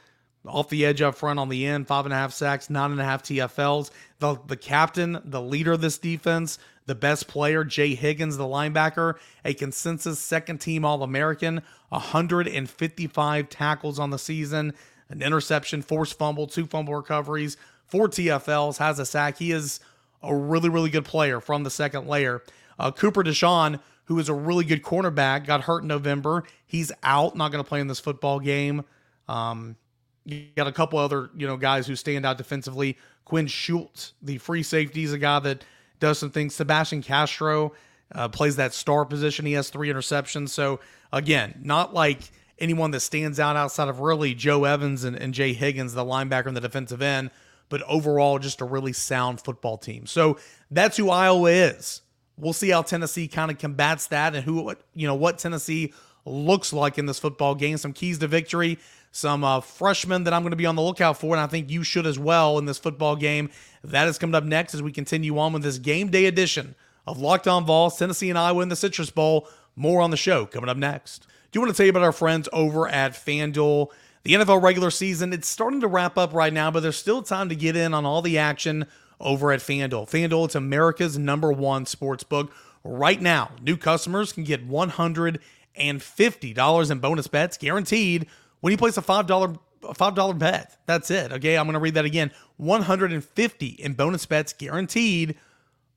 Off 0.45 0.69
the 0.69 0.85
edge 0.85 1.01
up 1.01 1.15
front 1.15 1.39
on 1.39 1.47
the 1.49 1.65
end, 1.65 1.87
five 1.87 2.05
and 2.05 2.13
a 2.13 2.17
half 2.17 2.33
sacks, 2.33 2.69
nine 2.69 2.91
and 2.91 2.99
a 2.99 3.05
half 3.05 3.23
TFLs. 3.23 3.91
The 4.19 4.37
the 4.45 4.57
captain, 4.57 5.19
the 5.23 5.41
leader 5.41 5.71
of 5.71 5.81
this 5.81 5.97
defense, 5.97 6.59
the 6.85 6.95
best 6.95 7.27
player, 7.27 7.63
Jay 7.63 7.95
Higgins, 7.95 8.35
the 8.35 8.43
linebacker, 8.43 9.15
a 9.45 9.53
consensus 9.53 10.19
second 10.19 10.59
team 10.59 10.83
All 10.83 11.01
American, 11.01 11.61
155 11.89 13.49
tackles 13.49 13.99
on 13.99 14.09
the 14.09 14.19
season 14.19 14.73
an 15.13 15.21
interception, 15.21 15.81
forced 15.81 16.17
fumble, 16.17 16.47
two 16.47 16.65
fumble 16.65 16.95
recoveries, 16.95 17.55
four 17.85 18.09
TFLs, 18.09 18.77
has 18.77 18.99
a 18.99 19.05
sack. 19.05 19.37
He 19.37 19.51
is 19.51 19.79
a 20.21 20.35
really, 20.35 20.69
really 20.69 20.89
good 20.89 21.05
player 21.05 21.39
from 21.39 21.63
the 21.63 21.69
second 21.69 22.07
layer. 22.07 22.41
Uh, 22.79 22.91
Cooper 22.91 23.23
DeJean, 23.23 23.79
who 24.05 24.19
is 24.19 24.27
a 24.27 24.33
really 24.33 24.65
good 24.65 24.81
cornerback, 24.81 25.45
got 25.45 25.61
hurt 25.61 25.83
in 25.83 25.87
November. 25.87 26.43
He's 26.65 26.91
out, 27.03 27.35
not 27.35 27.51
going 27.51 27.63
to 27.63 27.67
play 27.67 27.79
in 27.79 27.87
this 27.87 27.99
football 27.99 28.39
game. 28.39 28.83
Um, 29.27 29.75
you 30.25 30.47
got 30.55 30.67
a 30.67 30.71
couple 30.71 30.99
other, 30.99 31.29
you 31.35 31.47
know, 31.47 31.57
guys 31.57 31.87
who 31.87 31.95
stand 31.95 32.25
out 32.25 32.37
defensively. 32.37 32.97
Quinn 33.25 33.47
Schulte, 33.47 34.11
the 34.21 34.37
free 34.37 34.63
safety, 34.63 35.03
is 35.03 35.13
a 35.13 35.17
guy 35.17 35.39
that 35.39 35.63
does 35.99 36.19
some 36.19 36.31
things. 36.31 36.55
Sebastian 36.55 37.01
Castro 37.01 37.73
uh, 38.13 38.27
plays 38.29 38.55
that 38.57 38.73
star 38.73 39.05
position. 39.05 39.45
He 39.45 39.53
has 39.53 39.69
three 39.69 39.89
interceptions. 39.89 40.49
So 40.49 40.79
again, 41.11 41.59
not 41.63 41.93
like 41.93 42.31
anyone 42.59 42.91
that 42.91 43.01
stands 43.01 43.39
out 43.39 43.55
outside 43.55 43.87
of 43.87 43.99
really 43.99 44.33
Joe 44.33 44.65
Evans 44.65 45.03
and, 45.03 45.15
and 45.15 45.33
Jay 45.33 45.53
Higgins, 45.53 45.93
the 45.93 46.05
linebacker 46.05 46.47
and 46.47 46.57
the 46.57 46.61
defensive 46.61 47.01
end, 47.01 47.31
but 47.69 47.81
overall 47.83 48.39
just 48.39 48.61
a 48.61 48.65
really 48.65 48.93
sound 48.93 49.41
football 49.41 49.77
team. 49.77 50.05
So 50.05 50.37
that's 50.71 50.97
who 50.97 51.09
Iowa 51.09 51.49
is. 51.49 52.01
We'll 52.37 52.53
see 52.53 52.69
how 52.69 52.81
Tennessee 52.81 53.27
kind 53.27 53.51
of 53.51 53.57
combats 53.57 54.07
that 54.07 54.35
and 54.35 54.43
who 54.43 54.73
you 54.95 55.07
know 55.07 55.15
what 55.15 55.37
Tennessee 55.37 55.93
looks 56.25 56.73
like 56.73 56.97
in 56.97 57.05
this 57.05 57.19
football 57.19 57.53
game. 57.53 57.77
Some 57.77 57.93
keys 57.93 58.17
to 58.19 58.27
victory, 58.27 58.79
some 59.13 59.43
uh, 59.43 59.61
freshmen 59.61 60.23
that 60.23 60.33
I'm 60.33 60.41
going 60.41 60.51
to 60.51 60.57
be 60.57 60.65
on 60.65 60.75
the 60.75 60.81
lookout 60.81 61.19
for, 61.19 61.35
and 61.35 61.39
I 61.39 61.45
think 61.45 61.69
you 61.69 61.83
should 61.83 62.07
as 62.07 62.17
well 62.17 62.57
in 62.57 62.65
this 62.65 62.79
football 62.79 63.15
game. 63.15 63.51
That 63.83 64.07
is 64.07 64.17
coming 64.17 64.33
up 64.33 64.43
next 64.43 64.73
as 64.73 64.81
we 64.81 64.91
continue 64.91 65.37
on 65.37 65.53
with 65.53 65.61
this 65.61 65.77
game 65.77 66.09
day 66.09 66.25
edition 66.25 66.73
of 67.05 67.19
Locked 67.19 67.47
On 67.47 67.63
Vols, 67.63 67.97
Tennessee 67.97 68.31
and 68.31 68.39
Iowa 68.39 68.63
in 68.63 68.69
the 68.69 68.75
Citrus 68.75 69.11
Bowl. 69.11 69.47
More 69.75 70.01
on 70.01 70.09
the 70.09 70.17
show 70.17 70.47
coming 70.47 70.69
up 70.69 70.77
next. 70.77 71.27
Do 71.51 71.57
you 71.57 71.61
want 71.61 71.71
to 71.71 71.77
tell 71.77 71.85
you 71.85 71.91
about 71.91 72.01
our 72.01 72.11
friends 72.11 72.49
over 72.51 72.87
at 72.87 73.13
FanDuel? 73.13 73.91
The 74.23 74.33
NFL 74.33 74.63
regular 74.63 74.89
season, 74.89 75.31
it's 75.31 75.47
starting 75.47 75.81
to 75.81 75.87
wrap 75.87 76.17
up 76.17 76.33
right 76.33 76.53
now, 76.53 76.71
but 76.71 76.79
there's 76.79 76.97
still 76.97 77.21
time 77.21 77.49
to 77.49 77.55
get 77.55 77.75
in 77.75 77.93
on 77.93 78.05
all 78.05 78.23
the 78.23 78.39
action 78.39 78.87
over 79.19 79.51
at 79.51 79.59
FanDuel. 79.59 80.09
FanDuel, 80.09 80.45
it's 80.45 80.55
America's 80.55 81.19
number 81.19 81.51
one 81.51 81.85
sports 81.85 82.23
book. 82.23 82.51
Right 82.83 83.21
now, 83.21 83.51
new 83.61 83.77
customers 83.77 84.33
can 84.33 84.43
get 84.43 84.67
$150 84.67 86.91
in 86.91 86.99
bonus 86.99 87.27
bets 87.27 87.57
guaranteed 87.57 88.25
when 88.63 88.71
you 88.71 88.77
place 88.77 88.95
a 88.95 89.01
$5 89.01 89.59
$5 89.81 90.39
bet. 90.39 90.77
That's 90.85 91.11
it. 91.11 91.33
Okay, 91.33 91.57
I'm 91.57 91.65
going 91.65 91.73
to 91.73 91.79
read 91.81 91.95
that 91.95 92.05
again. 92.05 92.31
150 92.55 93.67
in 93.67 93.93
bonus 93.93 94.25
bets 94.25 94.53
guaranteed. 94.53 95.35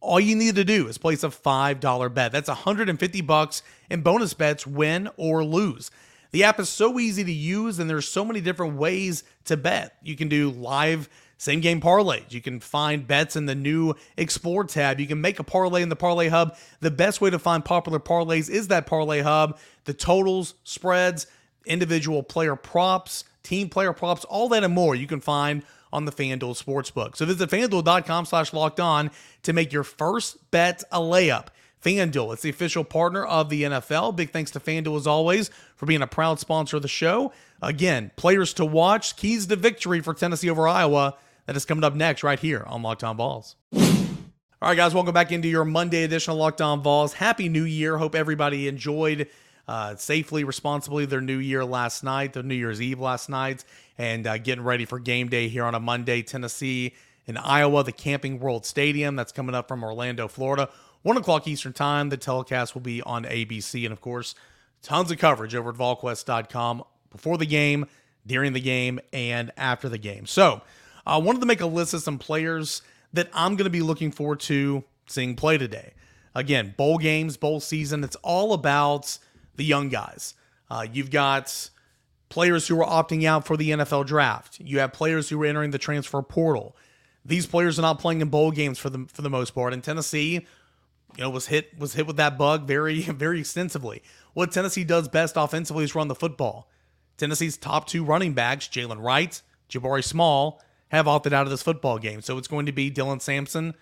All 0.00 0.18
you 0.18 0.34
need 0.34 0.56
to 0.56 0.64
do 0.64 0.88
is 0.88 0.98
place 0.98 1.22
a 1.22 1.28
$5 1.28 2.12
bet. 2.12 2.32
That's 2.32 2.48
150 2.48 3.20
bucks 3.20 3.62
in 3.88 4.02
bonus 4.02 4.34
bets 4.34 4.66
win 4.66 5.08
or 5.16 5.44
lose. 5.44 5.92
The 6.32 6.42
app 6.42 6.58
is 6.58 6.68
so 6.68 6.98
easy 6.98 7.22
to 7.22 7.32
use 7.32 7.78
and 7.78 7.88
there's 7.88 8.08
so 8.08 8.24
many 8.24 8.40
different 8.40 8.74
ways 8.74 9.22
to 9.44 9.56
bet. 9.56 9.94
You 10.02 10.16
can 10.16 10.28
do 10.28 10.50
live 10.50 11.08
same 11.38 11.60
game 11.60 11.80
parlays. 11.80 12.32
You 12.32 12.40
can 12.40 12.58
find 12.58 13.06
bets 13.06 13.36
in 13.36 13.46
the 13.46 13.54
new 13.54 13.94
Explore 14.16 14.64
tab. 14.64 14.98
You 14.98 15.06
can 15.06 15.20
make 15.20 15.38
a 15.38 15.44
parlay 15.44 15.82
in 15.82 15.88
the 15.88 15.94
Parlay 15.94 16.28
Hub. 16.28 16.56
The 16.80 16.90
best 16.90 17.20
way 17.20 17.30
to 17.30 17.38
find 17.38 17.64
popular 17.64 18.00
parlays 18.00 18.50
is 18.50 18.68
that 18.68 18.86
Parlay 18.86 19.20
Hub. 19.20 19.56
The 19.84 19.94
totals, 19.94 20.54
spreads, 20.64 21.28
individual 21.66 22.22
player 22.22 22.56
props, 22.56 23.24
team 23.42 23.68
player 23.68 23.92
props, 23.92 24.24
all 24.24 24.48
that 24.48 24.64
and 24.64 24.74
more 24.74 24.94
you 24.94 25.06
can 25.06 25.20
find 25.20 25.62
on 25.92 26.04
the 26.04 26.12
FanDuel 26.12 26.62
Sportsbook. 26.62 27.16
So 27.16 27.26
visit 27.26 27.48
fanduel.com 27.48 28.26
slash 28.26 28.52
locked 28.52 28.80
on 28.80 29.10
to 29.42 29.52
make 29.52 29.72
your 29.72 29.84
first 29.84 30.50
bet 30.50 30.82
a 30.90 30.98
layup. 30.98 31.46
FanDuel, 31.84 32.32
it's 32.32 32.42
the 32.42 32.50
official 32.50 32.84
partner 32.84 33.24
of 33.24 33.48
the 33.48 33.62
NFL. 33.62 34.16
Big 34.16 34.30
thanks 34.30 34.50
to 34.52 34.60
FanDuel 34.60 34.96
as 34.96 35.06
always 35.06 35.50
for 35.76 35.86
being 35.86 36.02
a 36.02 36.06
proud 36.06 36.40
sponsor 36.40 36.76
of 36.76 36.82
the 36.82 36.88
show. 36.88 37.32
Again, 37.62 38.10
players 38.16 38.52
to 38.54 38.64
watch, 38.64 39.16
keys 39.16 39.46
to 39.46 39.56
victory 39.56 40.00
for 40.00 40.12
Tennessee 40.12 40.50
over 40.50 40.66
Iowa. 40.66 41.16
That 41.46 41.56
is 41.56 41.64
coming 41.64 41.84
up 41.84 41.94
next 41.94 42.24
right 42.24 42.40
here 42.40 42.64
on 42.66 42.82
Locked 42.82 43.04
On 43.04 43.16
Vols. 43.16 43.54
All 43.72 44.70
right, 44.70 44.76
guys, 44.76 44.94
welcome 44.94 45.14
back 45.14 45.30
into 45.30 45.48
your 45.48 45.64
Monday 45.64 46.02
edition 46.02 46.32
of 46.32 46.38
Locked 46.38 46.60
On 46.60 46.82
Vols. 46.82 47.12
Happy 47.12 47.48
New 47.48 47.64
Year. 47.64 47.98
Hope 47.98 48.14
everybody 48.14 48.66
enjoyed 48.66 49.28
uh, 49.68 49.96
safely, 49.96 50.44
responsibly 50.44 51.06
their 51.06 51.20
New 51.20 51.38
Year 51.38 51.64
last 51.64 52.04
night, 52.04 52.32
their 52.32 52.42
New 52.42 52.54
Year's 52.54 52.80
Eve 52.80 53.00
last 53.00 53.28
night, 53.28 53.64
and 53.98 54.26
uh, 54.26 54.38
getting 54.38 54.64
ready 54.64 54.84
for 54.84 54.98
game 54.98 55.28
day 55.28 55.48
here 55.48 55.64
on 55.64 55.74
a 55.74 55.80
Monday. 55.80 56.22
Tennessee 56.22 56.94
in 57.26 57.36
Iowa, 57.36 57.82
the 57.82 57.92
Camping 57.92 58.38
World 58.38 58.64
Stadium. 58.64 59.16
That's 59.16 59.32
coming 59.32 59.54
up 59.54 59.68
from 59.68 59.82
Orlando, 59.82 60.28
Florida. 60.28 60.68
1 61.02 61.16
o'clock 61.16 61.46
Eastern 61.46 61.72
Time. 61.72 62.08
The 62.08 62.16
telecast 62.16 62.74
will 62.74 62.82
be 62.82 63.02
on 63.02 63.24
ABC. 63.24 63.84
And 63.84 63.92
of 63.92 64.00
course, 64.00 64.34
tons 64.82 65.10
of 65.10 65.18
coverage 65.18 65.54
over 65.54 65.70
at 65.70 65.76
VolQuest.com 65.76 66.84
before 67.10 67.38
the 67.38 67.46
game, 67.46 67.86
during 68.26 68.52
the 68.52 68.60
game, 68.60 69.00
and 69.12 69.52
after 69.56 69.88
the 69.88 69.98
game. 69.98 70.26
So, 70.26 70.62
I 71.06 71.18
wanted 71.18 71.40
to 71.40 71.46
make 71.46 71.60
a 71.60 71.66
list 71.66 71.94
of 71.94 72.02
some 72.02 72.18
players 72.18 72.82
that 73.12 73.28
I'm 73.32 73.54
going 73.54 73.64
to 73.64 73.70
be 73.70 73.82
looking 73.82 74.10
forward 74.10 74.40
to 74.40 74.82
seeing 75.06 75.36
play 75.36 75.56
today. 75.56 75.92
Again, 76.34 76.74
bowl 76.76 76.98
games, 76.98 77.36
bowl 77.36 77.60
season, 77.60 78.02
it's 78.02 78.16
all 78.16 78.52
about 78.52 79.18
the 79.56 79.64
young 79.64 79.88
guys. 79.88 80.34
Uh, 80.70 80.86
you've 80.90 81.10
got 81.10 81.70
players 82.28 82.66
who 82.66 82.80
are 82.80 82.86
opting 82.86 83.24
out 83.24 83.46
for 83.46 83.56
the 83.56 83.70
NFL 83.70 84.06
draft. 84.06 84.58
You 84.60 84.78
have 84.80 84.92
players 84.92 85.28
who 85.28 85.42
are 85.42 85.46
entering 85.46 85.70
the 85.70 85.78
transfer 85.78 86.22
portal. 86.22 86.76
These 87.24 87.46
players 87.46 87.78
are 87.78 87.82
not 87.82 87.98
playing 87.98 88.20
in 88.20 88.28
bowl 88.28 88.50
games 88.50 88.78
for 88.78 88.90
the 88.90 89.06
for 89.12 89.22
the 89.22 89.30
most 89.30 89.50
part. 89.50 89.72
And 89.72 89.82
Tennessee, 89.82 90.32
you 90.32 90.44
know, 91.18 91.30
was 91.30 91.46
hit 91.46 91.78
was 91.78 91.94
hit 91.94 92.06
with 92.06 92.16
that 92.16 92.38
bug 92.38 92.66
very 92.66 93.00
very 93.02 93.40
extensively. 93.40 94.02
What 94.34 94.52
Tennessee 94.52 94.84
does 94.84 95.08
best 95.08 95.36
offensively 95.36 95.84
is 95.84 95.94
run 95.94 96.08
the 96.08 96.14
football. 96.14 96.68
Tennessee's 97.16 97.56
top 97.56 97.86
two 97.86 98.04
running 98.04 98.34
backs, 98.34 98.68
Jaylen 98.68 99.02
Wright, 99.02 99.40
Jabari 99.70 100.04
Small, 100.04 100.60
have 100.88 101.08
opted 101.08 101.32
out 101.32 101.44
of 101.44 101.50
this 101.50 101.62
football 101.62 101.98
game. 101.98 102.20
So 102.20 102.36
it's 102.36 102.48
going 102.48 102.66
to 102.66 102.72
be 102.72 102.90
Dylan 102.90 103.22
Sampson 103.22 103.74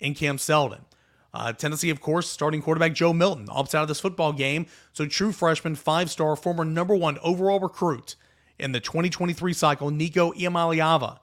and 0.00 0.14
Cam 0.14 0.38
Seldon. 0.38 0.84
Uh, 1.34 1.52
Tennessee, 1.52 1.90
of 1.90 2.00
course, 2.00 2.30
starting 2.30 2.62
quarterback 2.62 2.92
Joe 2.92 3.12
Milton 3.12 3.48
opts 3.48 3.74
out 3.74 3.82
of 3.82 3.88
this 3.88 3.98
football 3.98 4.32
game. 4.32 4.66
So 4.92 5.04
true 5.04 5.32
freshman, 5.32 5.74
five 5.74 6.08
star, 6.10 6.36
former 6.36 6.64
number 6.64 6.94
one 6.94 7.18
overall 7.22 7.58
recruit 7.58 8.14
in 8.56 8.70
the 8.70 8.78
2023 8.78 9.52
cycle, 9.52 9.90
Nico 9.90 10.32
Iamaleava, 10.32 11.18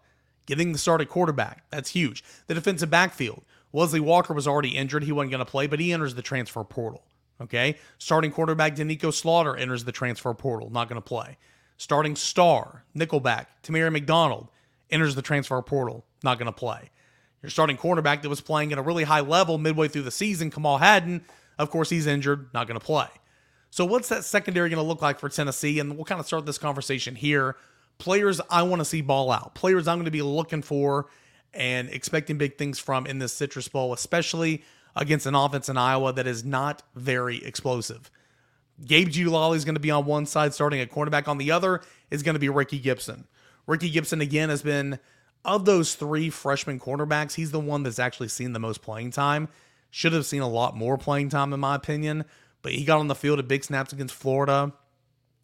getting 0.46 0.74
the 0.74 0.78
start 0.78 1.00
at 1.00 1.08
quarterback. 1.08 1.64
That's 1.72 1.92
huge. 1.92 2.26
The 2.48 2.54
defensive 2.54 2.90
backfield. 2.90 3.44
Wesley 3.72 4.02
Walker 4.02 4.34
was 4.34 4.50
already 4.50 4.76
injured. 4.76 5.06
He 5.06 5.14
wasn't 5.14 5.32
going 5.32 5.46
to 5.46 5.50
play, 5.50 5.66
but 5.66 5.80
he 5.80 5.94
enters 5.94 6.14
the 6.14 6.22
transfer 6.22 6.66
portal. 6.66 7.06
Okay. 7.40 7.78
Starting 7.98 8.32
quarterback 8.32 8.76
Doneiko 8.76 9.14
Slaughter 9.14 9.56
enters 9.56 9.86
the 9.86 9.94
transfer 9.94 10.34
portal. 10.34 10.70
Not 10.70 10.90
going 10.90 11.02
to 11.02 11.08
play. 11.08 11.38
Starting 11.78 12.18
star, 12.18 12.84
Nickelback, 12.96 13.46
Tamari 13.64 13.92
McDonald 13.92 14.50
enters 14.92 15.16
the 15.16 15.22
transfer 15.22 15.60
portal, 15.62 16.06
not 16.22 16.38
going 16.38 16.46
to 16.46 16.52
play. 16.52 16.92
Your 17.42 17.50
starting 17.50 17.78
cornerback 17.78 18.22
that 18.22 18.30
was 18.30 18.42
playing 18.42 18.72
at 18.72 18.78
a 18.78 18.82
really 18.82 19.04
high 19.04 19.22
level 19.22 19.58
midway 19.58 19.88
through 19.88 20.04
the 20.04 20.12
season, 20.12 20.52
Kamal 20.52 20.78
Hadden, 20.78 21.24
of 21.58 21.70
course, 21.70 21.90
he's 21.90 22.08
injured, 22.08 22.50
not 22.54 22.68
going 22.68 22.80
to 22.80 22.86
play. 22.86 23.08
So, 23.70 23.86
what's 23.86 24.10
that 24.10 24.26
secondary 24.26 24.70
going 24.70 24.82
to 24.82 24.88
look 24.88 25.02
like 25.02 25.20
for 25.20 25.30
Tennessee? 25.30 25.80
And 25.80 25.96
we'll 25.96 26.06
kind 26.06 26.20
of 26.20 26.28
start 26.28 26.46
this 26.46 26.58
conversation 26.58 27.16
here. 27.16 27.56
Players 27.98 28.42
I 28.50 28.64
want 28.64 28.80
to 28.80 28.86
see 28.86 29.02
ball 29.02 29.32
out, 29.32 29.56
players 29.56 29.88
I'm 29.88 29.98
going 29.98 30.06
to 30.06 30.12
be 30.12 30.22
looking 30.22 30.62
for 30.62 31.08
and 31.54 31.90
expecting 31.90 32.38
big 32.38 32.58
things 32.58 32.80
from 32.80 33.06
in 33.06 33.20
this 33.20 33.34
Citrus 33.34 33.68
Bowl, 33.68 33.94
especially 33.94 34.64
against 34.96 35.26
an 35.26 35.36
offense 35.36 35.70
in 35.70 35.78
Iowa 35.78 36.14
that 36.14 36.28
is 36.28 36.44
not 36.44 36.84
very 36.96 37.44
explosive. 37.46 38.10
Gabe 38.86 39.10
Jeudy-Lally 39.10 39.58
is 39.58 39.66
going 39.66 39.76
to 39.76 39.82
be 39.82 39.92
on 39.92 40.06
one 40.06 40.26
side, 40.26 40.54
starting 40.54 40.80
at 40.80 40.92
cornerback. 40.92 41.28
On 41.28 41.38
the 41.38 41.52
other 41.52 41.82
is 42.10 42.24
going 42.24 42.34
to 42.34 42.40
be 42.40 42.50
Ricky 42.50 42.80
Gibson. 42.80 43.28
Ricky 43.68 43.90
Gibson, 43.90 44.22
again, 44.22 44.50
has 44.50 44.64
been, 44.64 45.00
of 45.44 45.66
those 45.66 45.96
three 45.96 46.30
freshman 46.30 46.80
cornerbacks, 46.80 47.34
he's 47.34 47.52
the 47.52 47.60
one 47.60 47.84
that's 47.84 48.00
actually 48.00 48.28
seen 48.28 48.54
the 48.54 48.60
most 48.60 48.82
playing 48.82 49.12
time. 49.12 49.50
Should 49.90 50.14
have 50.14 50.26
seen 50.26 50.42
a 50.42 50.48
lot 50.48 50.76
more 50.76 50.98
playing 50.98 51.30
time, 51.30 51.52
in 51.54 51.60
my 51.60 51.76
opinion. 51.76 52.26
But 52.62 52.74
he 52.74 52.86
got 52.86 53.00
on 53.00 53.08
the 53.08 53.16
field 53.16 53.40
at 53.40 53.48
big 53.48 53.64
snaps 53.64 53.92
against 53.92 54.14
Florida. 54.14 54.72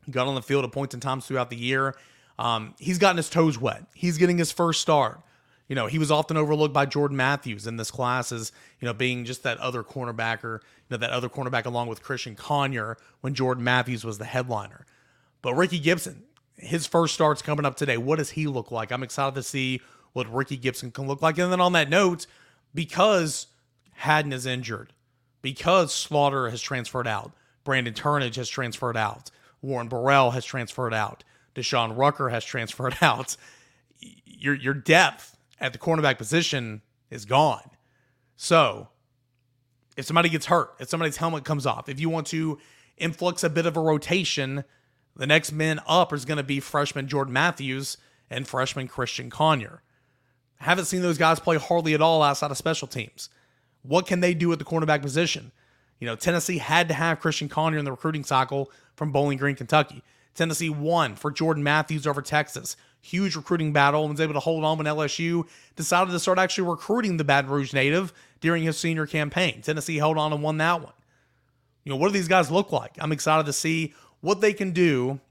He 0.06 0.12
got 0.12 0.28
on 0.28 0.36
the 0.36 0.42
field 0.42 0.64
at 0.64 0.72
points 0.72 0.94
and 0.94 1.02
times 1.02 1.26
throughout 1.26 1.50
the 1.50 1.58
year. 1.58 1.96
Um, 2.40 2.76
he's 2.80 2.98
gotten 2.98 3.18
his 3.18 3.30
toes 3.30 3.60
wet. 3.60 3.86
He's 3.94 4.18
getting 4.18 4.38
his 4.38 4.52
first 4.52 4.82
start. 4.82 5.22
You 5.68 5.76
know, 5.76 5.88
he 5.88 6.00
was 6.00 6.12
often 6.12 6.38
overlooked 6.38 6.74
by 6.74 6.86
Jordan 6.86 7.18
Matthews 7.18 7.68
in 7.68 7.76
this 7.76 7.92
class 7.92 8.32
as, 8.32 8.54
you 8.80 8.86
know, 8.86 8.94
being 8.94 9.26
just 9.26 9.44
that 9.44 9.58
other 9.58 9.84
cornerbacker, 9.84 10.62
you 10.62 10.92
know, 10.92 10.98
that 10.98 11.10
other 11.10 11.28
cornerback 11.28 11.66
along 11.66 11.88
with 11.88 12.02
Christian 12.02 12.36
Conyer 12.36 12.96
when 13.20 13.34
Jordan 13.34 13.64
Matthews 13.64 14.06
was 14.06 14.18
the 14.18 14.26
headliner. 14.26 14.86
But 15.42 15.56
Ricky 15.56 15.80
Gibson, 15.80 16.24
his 16.58 16.88
first 16.88 17.14
start's 17.14 17.42
coming 17.42 17.66
up 17.66 17.76
today. 17.76 17.98
What 17.98 18.18
does 18.18 18.32
he 18.32 18.48
look 18.48 18.72
like? 18.72 18.92
I'm 18.92 19.04
excited 19.04 19.36
to 19.36 19.44
see 19.44 19.82
what 20.14 20.32
Ricky 20.34 20.58
Gibson 20.58 20.92
can 20.92 21.08
look 21.08 21.22
like. 21.22 21.38
And 21.38 21.52
then 21.52 21.62
on 21.62 21.74
that 21.74 21.90
note, 21.90 22.26
because 22.74 23.48
Hadden 23.94 24.34
is 24.34 24.46
injured, 24.46 24.94
because 25.42 25.94
Slaughter 25.94 26.50
has 26.50 26.62
transferred 26.62 27.08
out, 27.08 27.32
Brandon 27.64 27.94
Turnage 27.94 28.36
has 28.36 28.50
transferred 28.50 28.98
out, 28.98 29.30
Warren 29.62 29.88
Burrell 29.88 30.32
has 30.32 30.46
transferred 30.46 30.94
out, 30.94 31.24
De'Shawn 31.56 31.98
Rucker 31.98 32.30
has 32.30 32.44
transferred 32.44 32.98
out. 33.02 33.38
Your 34.00 34.54
your 34.54 34.74
depth 34.74 35.38
at 35.60 35.74
the 35.74 35.80
cornerback 35.80 36.18
position 36.18 36.82
is 37.10 37.26
gone. 37.26 37.70
So 38.36 38.90
if 39.98 40.06
somebody 40.06 40.30
gets 40.30 40.46
hurt, 40.46 40.76
if 40.80 40.90
somebody's 40.90 41.18
helmet 41.18 41.44
comes 41.44 41.66
off, 41.66 41.90
if 41.90 42.00
you 42.00 42.10
want 42.10 42.28
to 42.28 42.60
influx 42.98 43.44
a 43.44 43.50
bit 43.50 43.66
of 43.66 43.76
a 43.76 43.82
rotation, 43.82 44.64
the 45.18 45.28
next 45.28 45.52
man 45.52 45.80
up 45.88 46.14
is 46.14 46.26
going 46.26 46.38
to 46.38 46.44
be 46.44 46.60
freshman 46.60 47.08
Jordan 47.08 47.34
Matthews 47.34 47.98
and 48.30 48.48
freshman 48.48 48.88
Christian 48.88 49.30
Conyer. 49.30 49.80
Haven't 50.60 50.86
seen 50.86 51.02
those 51.02 51.18
guys 51.18 51.40
play 51.40 51.58
hardly 51.58 51.94
at 51.94 52.02
all 52.02 52.24
outside 52.24 52.52
of 52.52 52.58
special 52.58 52.88
teams. 52.88 53.30
What 53.84 54.08
can 54.08 54.20
they 54.20 54.34
do 54.34 54.52
at 54.52 54.60
the 54.60 54.66
cornerback 54.66 55.02
position? 55.02 55.52
You 56.00 56.08
know, 56.08 56.16
Tennessee 56.16 56.60
had 56.60 56.88
to 56.90 56.94
have 56.94 57.20
Christian 57.20 57.50
Conyer 57.50 57.80
in 57.80 57.86
the 57.86 57.92
recruiting 57.92 58.24
cycle 58.24 58.72
from 58.96 59.12
Bowling 59.12 59.38
Green, 59.38 59.56
Kentucky. 59.56 60.04
Tennessee 60.36 60.70
won 60.70 61.16
for 61.16 61.32
Jordan 61.32 61.64
Matthews 61.64 62.06
over 62.06 62.22
Texas. 62.22 62.78
Huge 63.02 63.36
recruiting 63.36 63.74
battle 63.74 64.04
and 64.04 64.12
was 64.12 64.22
able 64.22 64.34
to 64.34 64.40
hold 64.40 64.64
on 64.64 64.78
when 64.78 64.86
LSU 64.86 65.48
decided 65.76 66.12
to 66.12 66.20
start 66.20 66.38
actually 66.38 66.68
recruiting 66.68 67.18
the 67.18 67.24
Baton 67.24 67.50
Rouge 67.50 67.74
native 67.74 68.14
during 68.40 68.64
his 68.64 68.78
senior 68.78 69.08
campaign. 69.08 69.62
Tennessee 69.62 69.98
held 69.98 70.18
on 70.18 70.32
and 70.34 70.44
won 70.44 70.58
that 70.58 70.82
one. 70.82 70.94
You 71.84 71.92
know, 71.92 71.96
what 71.96 72.08
do 72.08 72.14
these 72.14 72.28
guys 72.28 72.52
look 72.52 72.72
like? 72.72 72.98
I'm 73.00 73.12
excited 73.12 73.46
to 73.46 73.54
see 73.54 73.94
what 74.28 74.42
they 74.42 74.52
can 74.52 74.72
do 74.72 75.22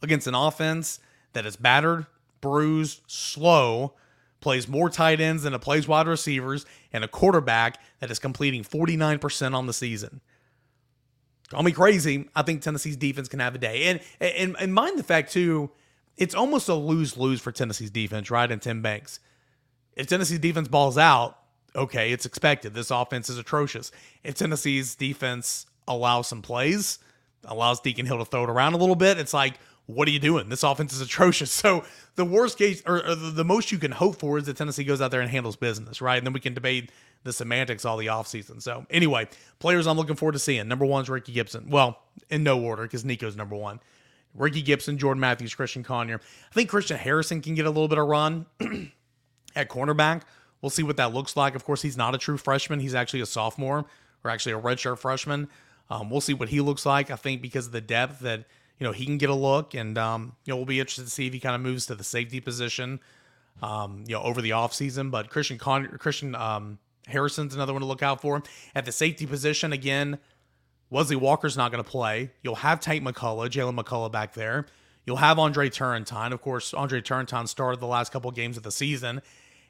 against 0.00 0.28
an 0.28 0.36
offense 0.36 1.00
that 1.32 1.44
is 1.44 1.56
battered, 1.56 2.06
bruised, 2.40 3.02
slow, 3.08 3.94
plays 4.40 4.68
more 4.68 4.88
tight 4.88 5.20
ends 5.20 5.42
than 5.42 5.52
it 5.52 5.60
plays 5.60 5.88
wide 5.88 6.06
receivers, 6.06 6.64
and 6.92 7.02
a 7.02 7.08
quarterback 7.08 7.82
that 7.98 8.12
is 8.12 8.20
completing 8.20 8.62
49% 8.62 9.52
on 9.52 9.66
the 9.66 9.72
season. 9.72 10.20
call 11.48 11.64
me 11.64 11.72
crazy. 11.72 12.28
I 12.36 12.42
think 12.42 12.62
Tennessee's 12.62 12.96
defense 12.96 13.26
can 13.26 13.40
have 13.40 13.56
a 13.56 13.58
day. 13.58 13.82
And 13.84 14.00
and, 14.20 14.54
and 14.60 14.72
mind 14.72 14.96
the 14.96 15.02
fact 15.02 15.32
too, 15.32 15.72
it's 16.16 16.36
almost 16.36 16.68
a 16.68 16.74
lose 16.74 17.16
lose 17.16 17.40
for 17.40 17.50
Tennessee's 17.50 17.90
defense, 17.90 18.30
right? 18.30 18.50
And 18.50 18.62
Tim 18.62 18.80
Banks. 18.80 19.18
If 19.96 20.06
Tennessee's 20.06 20.38
defense 20.38 20.68
balls 20.68 20.96
out, 20.96 21.36
okay, 21.74 22.12
it's 22.12 22.26
expected. 22.26 22.74
This 22.74 22.92
offense 22.92 23.28
is 23.28 23.38
atrocious. 23.38 23.90
If 24.22 24.36
Tennessee's 24.36 24.94
defense 24.94 25.66
allows 25.88 26.28
some 26.28 26.42
plays, 26.42 27.00
allows 27.46 27.80
Deacon 27.80 28.06
Hill 28.06 28.18
to 28.18 28.24
throw 28.24 28.44
it 28.44 28.50
around 28.50 28.74
a 28.74 28.76
little 28.76 28.96
bit, 28.96 29.18
it's 29.18 29.34
like, 29.34 29.54
what 29.86 30.08
are 30.08 30.10
you 30.10 30.18
doing? 30.18 30.48
This 30.48 30.62
offense 30.62 30.92
is 30.92 31.00
atrocious. 31.00 31.50
So 31.64 31.84
the 32.16 32.24
worst 32.24 32.58
case, 32.58 32.82
or, 32.86 33.04
or 33.06 33.14
the 33.14 33.44
most 33.44 33.72
you 33.72 33.78
can 33.78 33.90
hope 33.90 34.16
for, 34.18 34.38
is 34.38 34.44
that 34.44 34.56
Tennessee 34.56 34.84
goes 34.84 35.00
out 35.00 35.10
there 35.10 35.20
and 35.20 35.30
handles 35.30 35.56
business, 35.56 36.00
right? 36.00 36.16
And 36.16 36.26
then 36.26 36.32
we 36.32 36.40
can 36.40 36.54
debate 36.54 36.90
the 37.24 37.32
semantics 37.32 37.84
all 37.84 37.96
the 37.96 38.06
offseason. 38.06 38.62
So 38.62 38.86
anyway, 38.90 39.28
players 39.58 39.86
I'm 39.86 39.96
looking 39.96 40.16
forward 40.16 40.32
to 40.32 40.38
seeing. 40.38 40.68
Number 40.68 40.84
one 40.84 41.02
is 41.02 41.08
Ricky 41.08 41.32
Gibson. 41.32 41.70
Well, 41.70 41.98
in 42.30 42.42
no 42.42 42.60
order 42.62 42.82
because 42.82 43.04
Nico's 43.04 43.36
number 43.36 43.56
one. 43.56 43.80
Ricky 44.34 44.62
Gibson, 44.62 44.98
Jordan 44.98 45.20
Matthews, 45.20 45.54
Christian 45.54 45.82
Conyer. 45.82 46.20
I 46.20 46.54
think 46.54 46.68
Christian 46.68 46.98
Harrison 46.98 47.40
can 47.40 47.54
get 47.54 47.66
a 47.66 47.70
little 47.70 47.88
bit 47.88 47.98
of 47.98 48.06
run 48.06 48.46
at 49.56 49.68
cornerback. 49.68 50.22
We'll 50.60 50.70
see 50.70 50.82
what 50.82 50.96
that 50.96 51.14
looks 51.14 51.36
like. 51.36 51.54
Of 51.54 51.64
course, 51.64 51.82
he's 51.82 51.96
not 51.96 52.14
a 52.14 52.18
true 52.18 52.36
freshman. 52.36 52.80
He's 52.80 52.94
actually 52.94 53.20
a 53.20 53.26
sophomore 53.26 53.84
or 54.24 54.30
actually 54.30 54.52
a 54.52 54.60
redshirt 54.60 54.98
freshman. 54.98 55.48
Um, 55.90 56.10
we'll 56.10 56.20
see 56.20 56.34
what 56.34 56.48
he 56.48 56.60
looks 56.60 56.86
like. 56.86 57.10
I 57.10 57.16
think 57.16 57.42
because 57.42 57.66
of 57.66 57.72
the 57.72 57.80
depth 57.80 58.20
that 58.20 58.44
you 58.78 58.84
know 58.84 58.92
he 58.92 59.04
can 59.04 59.18
get 59.18 59.30
a 59.30 59.34
look, 59.34 59.74
and 59.74 59.96
um, 59.98 60.36
you 60.44 60.52
know 60.52 60.56
we'll 60.56 60.66
be 60.66 60.80
interested 60.80 61.04
to 61.04 61.10
see 61.10 61.26
if 61.26 61.32
he 61.32 61.40
kind 61.40 61.54
of 61.54 61.60
moves 61.60 61.86
to 61.86 61.94
the 61.94 62.04
safety 62.04 62.40
position, 62.40 63.00
um, 63.62 64.04
you 64.06 64.14
know, 64.14 64.22
over 64.22 64.40
the 64.40 64.50
offseason. 64.50 65.10
But 65.10 65.30
Christian 65.30 65.58
Con- 65.58 65.96
Christian 65.98 66.34
um, 66.34 66.78
Harrison's 67.06 67.54
another 67.54 67.72
one 67.72 67.82
to 67.82 67.86
look 67.86 68.02
out 68.02 68.20
for 68.20 68.42
at 68.74 68.84
the 68.84 68.92
safety 68.92 69.26
position. 69.26 69.72
Again, 69.72 70.18
Wesley 70.90 71.16
Walker's 71.16 71.56
not 71.56 71.70
going 71.70 71.82
to 71.82 71.90
play. 71.90 72.30
You'll 72.42 72.56
have 72.56 72.80
Tate 72.80 73.02
McCollough, 73.02 73.48
Jalen 73.48 73.78
McCollough 73.78 74.12
back 74.12 74.34
there. 74.34 74.66
You'll 75.06 75.16
have 75.16 75.38
Andre 75.38 75.68
Turrentine. 75.68 76.32
Of 76.32 76.40
course, 76.40 76.72
Andre 76.72 77.00
Turrentine 77.00 77.46
started 77.46 77.80
the 77.80 77.86
last 77.86 78.10
couple 78.10 78.30
games 78.30 78.56
of 78.56 78.62
the 78.62 78.72
season. 78.72 79.20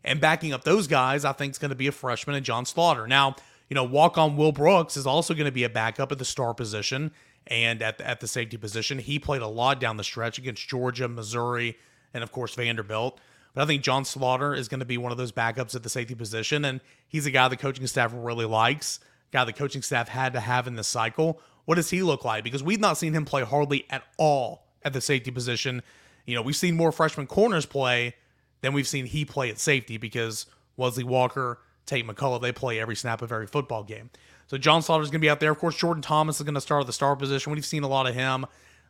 And 0.04 0.20
backing 0.20 0.52
up 0.52 0.64
those 0.64 0.86
guys, 0.86 1.24
I 1.24 1.32
think 1.32 1.52
is 1.52 1.58
going 1.58 1.70
to 1.70 1.74
be 1.74 1.86
a 1.86 1.92
freshman 1.92 2.36
and 2.36 2.44
John 2.44 2.66
Slaughter. 2.66 3.06
Now, 3.06 3.36
you 3.68 3.74
know, 3.74 3.84
walk 3.84 4.18
on 4.18 4.36
Will 4.36 4.52
Brooks 4.52 4.96
is 4.96 5.06
also 5.06 5.34
going 5.34 5.46
to 5.46 5.52
be 5.52 5.64
a 5.64 5.70
backup 5.70 6.12
at 6.12 6.18
the 6.18 6.24
star 6.24 6.54
position 6.54 7.12
and 7.46 7.82
at 7.82 7.98
the, 7.98 8.06
at 8.06 8.20
the 8.20 8.28
safety 8.28 8.56
position. 8.56 8.98
He 8.98 9.18
played 9.18 9.42
a 9.42 9.46
lot 9.46 9.80
down 9.80 9.96
the 9.96 10.04
stretch 10.04 10.38
against 10.38 10.68
Georgia, 10.68 11.08
Missouri, 11.08 11.76
and 12.12 12.22
of 12.22 12.32
course 12.32 12.54
Vanderbilt. 12.54 13.18
But 13.54 13.62
I 13.62 13.66
think 13.66 13.82
John 13.82 14.04
Slaughter 14.04 14.54
is 14.54 14.68
going 14.68 14.80
to 14.80 14.86
be 14.86 14.98
one 14.98 15.12
of 15.12 15.18
those 15.18 15.32
backups 15.32 15.74
at 15.74 15.82
the 15.82 15.88
safety 15.88 16.14
position, 16.14 16.64
and 16.64 16.80
he's 17.06 17.26
a 17.26 17.30
guy 17.30 17.48
the 17.48 17.56
coaching 17.56 17.86
staff 17.86 18.12
really 18.14 18.46
likes. 18.46 19.00
Guy 19.32 19.44
the 19.44 19.52
coaching 19.52 19.82
staff 19.82 20.08
had 20.08 20.32
to 20.32 20.40
have 20.40 20.66
in 20.66 20.76
this 20.76 20.88
cycle. 20.88 21.40
What 21.64 21.76
does 21.76 21.90
he 21.90 22.02
look 22.02 22.24
like? 22.24 22.44
Because 22.44 22.62
we've 22.62 22.80
not 22.80 22.98
seen 22.98 23.14
him 23.14 23.24
play 23.24 23.42
hardly 23.42 23.86
at 23.90 24.02
all 24.18 24.66
at 24.82 24.92
the 24.92 25.00
safety 25.00 25.30
position. 25.30 25.82
You 26.26 26.34
know, 26.34 26.42
we've 26.42 26.56
seen 26.56 26.76
more 26.76 26.92
freshman 26.92 27.26
corners 27.26 27.66
play 27.66 28.14
than 28.60 28.72
we've 28.72 28.88
seen 28.88 29.06
he 29.06 29.24
play 29.24 29.50
at 29.50 29.58
safety 29.58 29.96
because 29.98 30.46
Wesley 30.76 31.04
Walker, 31.04 31.60
Tate 31.86 32.06
McCollough, 32.06 32.40
they 32.40 32.52
play 32.52 32.80
every 32.80 32.96
snap 32.96 33.22
of 33.22 33.30
every 33.32 33.46
football 33.46 33.82
game. 33.82 34.10
So 34.46 34.58
John 34.58 34.82
Slaughter's 34.82 35.08
going 35.08 35.20
to 35.20 35.24
be 35.24 35.30
out 35.30 35.40
there. 35.40 35.50
Of 35.50 35.58
course, 35.58 35.76
Jordan 35.76 36.02
Thomas 36.02 36.36
is 36.36 36.42
going 36.42 36.54
to 36.54 36.60
start 36.60 36.82
at 36.82 36.86
the 36.86 36.92
star 36.92 37.16
position. 37.16 37.52
We've 37.52 37.64
seen 37.64 37.82
a 37.82 37.88
lot 37.88 38.06
of 38.06 38.14
him. 38.14 38.46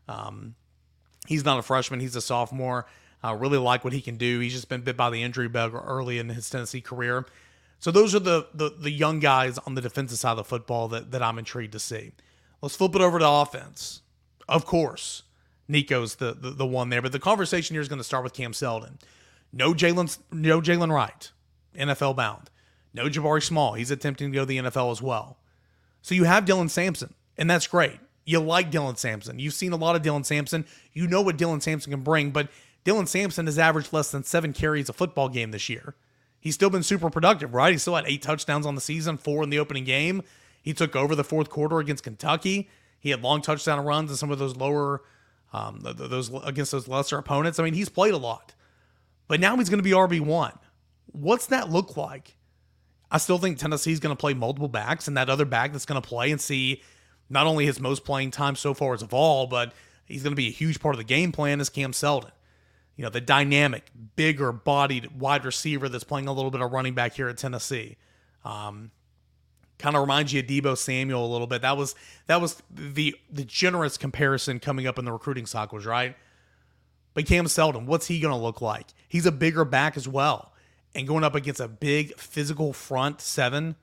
Um, 0.08 0.54
he's 1.26 1.44
not 1.44 1.58
a 1.58 1.62
freshman; 1.62 2.00
he's 2.00 2.16
a 2.16 2.20
sophomore. 2.20 2.86
I 3.22 3.30
uh, 3.30 3.34
really 3.34 3.58
like 3.58 3.84
what 3.84 3.92
he 3.92 4.02
can 4.02 4.16
do. 4.16 4.40
He's 4.40 4.52
just 4.52 4.68
been 4.68 4.82
bit 4.82 4.96
by 4.96 5.10
the 5.10 5.22
injury 5.22 5.48
bug 5.48 5.72
early 5.74 6.18
in 6.18 6.28
his 6.28 6.50
Tennessee 6.50 6.82
career. 6.82 7.24
So 7.78 7.90
those 7.90 8.14
are 8.14 8.20
the, 8.20 8.48
the 8.52 8.70
the 8.70 8.90
young 8.90 9.20
guys 9.20 9.58
on 9.58 9.74
the 9.74 9.80
defensive 9.80 10.18
side 10.18 10.32
of 10.32 10.36
the 10.38 10.44
football 10.44 10.88
that, 10.88 11.10
that 11.12 11.22
I'm 11.22 11.38
intrigued 11.38 11.72
to 11.72 11.78
see. 11.78 12.12
Let's 12.60 12.76
flip 12.76 12.94
it 12.94 13.00
over 13.00 13.18
to 13.18 13.28
offense. 13.28 14.02
Of 14.48 14.66
course, 14.66 15.22
Nico's 15.68 16.16
the, 16.16 16.34
the, 16.34 16.50
the 16.50 16.66
one 16.66 16.90
there, 16.90 17.02
but 17.02 17.12
the 17.12 17.18
conversation 17.18 17.74
here 17.74 17.80
is 17.80 17.88
going 17.88 17.98
to 17.98 18.04
start 18.04 18.24
with 18.24 18.34
Cam 18.34 18.52
Seldon. 18.52 18.98
No 19.52 19.72
Jalen 19.72 20.18
no 20.32 20.60
Jaylen 20.60 20.92
Wright, 20.92 21.30
NFL 21.76 22.16
bound. 22.16 22.50
No 22.94 23.06
Jabari 23.06 23.42
Small. 23.42 23.74
He's 23.74 23.90
attempting 23.90 24.32
to 24.32 24.34
go 24.34 24.42
to 24.42 24.46
the 24.46 24.58
NFL 24.58 24.92
as 24.92 25.02
well. 25.02 25.36
So 26.00 26.14
you 26.14 26.24
have 26.24 26.44
Dylan 26.44 26.70
Sampson, 26.70 27.14
and 27.36 27.50
that's 27.50 27.66
great. 27.66 27.98
You 28.24 28.40
like 28.40 28.70
Dylan 28.70 28.96
Sampson. 28.96 29.38
You've 29.38 29.54
seen 29.54 29.72
a 29.72 29.76
lot 29.76 29.96
of 29.96 30.02
Dylan 30.02 30.24
Sampson. 30.24 30.64
You 30.92 31.06
know 31.06 31.20
what 31.20 31.36
Dylan 31.36 31.60
Sampson 31.60 31.92
can 31.92 32.02
bring, 32.02 32.30
but 32.30 32.48
Dylan 32.84 33.08
Sampson 33.08 33.46
has 33.46 33.58
averaged 33.58 33.92
less 33.92 34.10
than 34.10 34.22
seven 34.22 34.52
carries 34.52 34.88
a 34.88 34.92
football 34.92 35.28
game 35.28 35.50
this 35.50 35.68
year. 35.68 35.94
He's 36.38 36.54
still 36.54 36.70
been 36.70 36.82
super 36.82 37.08
productive, 37.10 37.54
right? 37.54 37.72
He 37.72 37.78
still 37.78 37.96
had 37.96 38.04
eight 38.06 38.22
touchdowns 38.22 38.66
on 38.66 38.74
the 38.74 38.80
season, 38.80 39.16
four 39.16 39.42
in 39.42 39.50
the 39.50 39.58
opening 39.58 39.84
game. 39.84 40.22
He 40.60 40.74
took 40.74 40.94
over 40.94 41.14
the 41.14 41.24
fourth 41.24 41.48
quarter 41.48 41.78
against 41.78 42.04
Kentucky. 42.04 42.68
He 43.00 43.10
had 43.10 43.22
long 43.22 43.42
touchdown 43.42 43.84
runs 43.84 44.10
and 44.10 44.18
some 44.18 44.30
of 44.30 44.38
those 44.38 44.56
lower, 44.56 45.02
um, 45.52 45.80
those 45.82 46.30
against 46.44 46.72
those 46.72 46.88
lesser 46.88 47.18
opponents. 47.18 47.58
I 47.58 47.64
mean, 47.64 47.74
he's 47.74 47.88
played 47.88 48.14
a 48.14 48.18
lot, 48.18 48.54
but 49.26 49.40
now 49.40 49.56
he's 49.56 49.70
going 49.70 49.78
to 49.78 49.82
be 49.82 49.90
RB 49.92 50.20
one. 50.20 50.52
What's 51.12 51.46
that 51.46 51.70
look 51.70 51.96
like? 51.96 52.36
I 53.14 53.18
still 53.18 53.38
think 53.38 53.58
Tennessee's 53.58 54.00
going 54.00 54.14
to 54.14 54.20
play 54.20 54.34
multiple 54.34 54.66
backs, 54.66 55.06
and 55.06 55.16
that 55.16 55.30
other 55.30 55.44
back 55.44 55.70
that's 55.70 55.86
going 55.86 56.02
to 56.02 56.06
play 56.06 56.32
and 56.32 56.40
see 56.40 56.82
not 57.30 57.46
only 57.46 57.64
his 57.64 57.78
most 57.78 58.04
playing 58.04 58.32
time 58.32 58.56
so 58.56 58.74
far 58.74 58.92
as 58.92 59.02
of 59.02 59.14
all, 59.14 59.46
but 59.46 59.72
he's 60.04 60.24
going 60.24 60.32
to 60.32 60.36
be 60.36 60.48
a 60.48 60.50
huge 60.50 60.80
part 60.80 60.96
of 60.96 60.98
the 60.98 61.04
game 61.04 61.30
plan 61.30 61.60
is 61.60 61.68
Cam 61.68 61.92
Seldon. 61.92 62.32
You 62.96 63.04
know, 63.04 63.10
the 63.10 63.20
dynamic, 63.20 63.84
bigger 64.16 64.50
bodied 64.50 65.20
wide 65.20 65.44
receiver 65.44 65.88
that's 65.88 66.02
playing 66.02 66.26
a 66.26 66.32
little 66.32 66.50
bit 66.50 66.60
of 66.60 66.72
running 66.72 66.94
back 66.94 67.14
here 67.14 67.28
at 67.28 67.38
Tennessee. 67.38 67.98
Um, 68.44 68.90
kind 69.78 69.94
of 69.94 70.02
reminds 70.02 70.32
you 70.32 70.40
of 70.40 70.46
Deebo 70.46 70.76
Samuel 70.76 71.24
a 71.24 71.30
little 71.30 71.46
bit. 71.46 71.62
That 71.62 71.76
was 71.76 71.94
that 72.26 72.40
was 72.40 72.64
the 72.68 73.14
the 73.30 73.44
generous 73.44 73.96
comparison 73.96 74.58
coming 74.58 74.88
up 74.88 74.98
in 74.98 75.04
the 75.04 75.12
recruiting 75.12 75.46
cycles, 75.46 75.86
right? 75.86 76.16
But 77.14 77.26
Cam 77.26 77.46
Seldon, 77.46 77.86
what's 77.86 78.08
he 78.08 78.18
going 78.18 78.34
to 78.34 78.42
look 78.42 78.60
like? 78.60 78.86
He's 79.06 79.24
a 79.24 79.32
bigger 79.32 79.64
back 79.64 79.96
as 79.96 80.08
well 80.08 80.50
and 80.94 81.06
going 81.06 81.24
up 81.24 81.34
against 81.34 81.60
a 81.60 81.68
big 81.68 82.16
physical 82.18 82.72
front 82.72 83.20
seven 83.20 83.76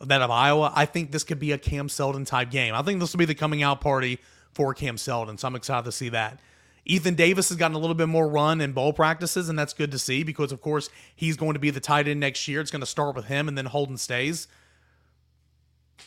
that 0.00 0.22
of 0.22 0.30
Iowa, 0.30 0.72
I 0.74 0.86
think 0.86 1.12
this 1.12 1.24
could 1.24 1.38
be 1.38 1.52
a 1.52 1.58
Cam 1.58 1.88
Seldon 1.88 2.24
type 2.24 2.50
game. 2.50 2.74
I 2.74 2.82
think 2.82 3.00
this 3.00 3.12
will 3.12 3.18
be 3.18 3.24
the 3.24 3.34
coming 3.34 3.62
out 3.62 3.80
party 3.80 4.18
for 4.52 4.74
Cam 4.74 4.98
Seldon, 4.98 5.38
so 5.38 5.48
I'm 5.48 5.54
excited 5.54 5.84
to 5.84 5.92
see 5.92 6.08
that. 6.10 6.40
Ethan 6.84 7.14
Davis 7.14 7.48
has 7.48 7.56
gotten 7.56 7.74
a 7.74 7.78
little 7.78 7.94
bit 7.94 8.08
more 8.08 8.28
run 8.28 8.60
in 8.60 8.72
bowl 8.72 8.92
practices, 8.92 9.48
and 9.48 9.58
that's 9.58 9.72
good 9.72 9.90
to 9.90 9.98
see 9.98 10.22
because, 10.22 10.52
of 10.52 10.60
course, 10.60 10.90
he's 11.16 11.36
going 11.36 11.54
to 11.54 11.58
be 11.58 11.70
the 11.70 11.80
tight 11.80 12.06
end 12.06 12.20
next 12.20 12.46
year. 12.46 12.60
It's 12.60 12.70
going 12.70 12.80
to 12.80 12.86
start 12.86 13.16
with 13.16 13.24
him, 13.26 13.48
and 13.48 13.56
then 13.56 13.66
Holden 13.66 13.96
Staes. 13.96 14.48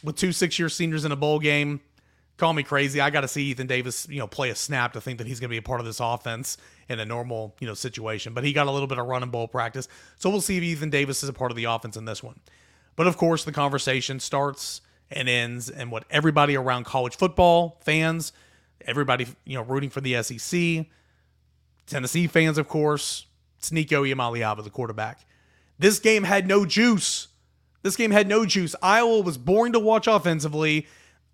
With 0.03 0.15
two 0.15 0.31
six-year 0.31 0.69
seniors 0.69 1.03
in 1.03 1.11
a 1.11 1.15
bowl 1.15 1.39
game, 1.39 1.81
call 2.37 2.53
me 2.53 2.63
crazy. 2.63 3.01
I 3.01 3.09
got 3.09 3.21
to 3.21 3.27
see 3.27 3.43
Ethan 3.45 3.67
Davis, 3.67 4.07
you 4.09 4.19
know, 4.19 4.27
play 4.27 4.49
a 4.49 4.55
snap 4.55 4.93
to 4.93 5.01
think 5.01 5.17
that 5.17 5.27
he's 5.27 5.39
going 5.39 5.49
to 5.49 5.53
be 5.53 5.57
a 5.57 5.61
part 5.61 5.79
of 5.79 5.85
this 5.85 5.99
offense 5.99 6.57
in 6.87 6.99
a 6.99 7.05
normal, 7.05 7.55
you 7.59 7.67
know, 7.67 7.73
situation. 7.73 8.33
But 8.33 8.43
he 8.43 8.53
got 8.53 8.67
a 8.67 8.71
little 8.71 8.87
bit 8.87 8.99
of 8.99 9.07
run 9.07 9.23
and 9.23 9.31
bowl 9.31 9.47
practice, 9.47 9.87
so 10.17 10.29
we'll 10.29 10.41
see 10.41 10.57
if 10.57 10.63
Ethan 10.63 10.89
Davis 10.89 11.23
is 11.23 11.29
a 11.29 11.33
part 11.33 11.51
of 11.51 11.57
the 11.57 11.65
offense 11.65 11.97
in 11.97 12.05
this 12.05 12.23
one. 12.23 12.39
But 12.95 13.07
of 13.07 13.17
course, 13.17 13.43
the 13.43 13.51
conversation 13.51 14.19
starts 14.19 14.81
and 15.09 15.29
ends, 15.29 15.69
and 15.69 15.91
what 15.91 16.05
everybody 16.09 16.55
around 16.55 16.85
college 16.85 17.15
football 17.15 17.77
fans, 17.81 18.33
everybody, 18.85 19.27
you 19.45 19.55
know, 19.55 19.63
rooting 19.63 19.89
for 19.89 20.01
the 20.01 20.21
SEC, 20.21 20.85
Tennessee 21.85 22.27
fans, 22.27 22.57
of 22.57 22.67
course, 22.67 23.25
it's 23.57 23.71
Nico 23.71 24.03
the 24.03 24.69
quarterback. 24.71 25.25
This 25.79 25.99
game 25.99 26.23
had 26.23 26.47
no 26.47 26.65
juice. 26.65 27.27
This 27.83 27.95
game 27.95 28.11
had 28.11 28.27
no 28.27 28.45
juice. 28.45 28.75
Iowa 28.81 29.21
was 29.21 29.37
boring 29.37 29.73
to 29.73 29.79
watch 29.79 30.07
offensively. 30.07 30.87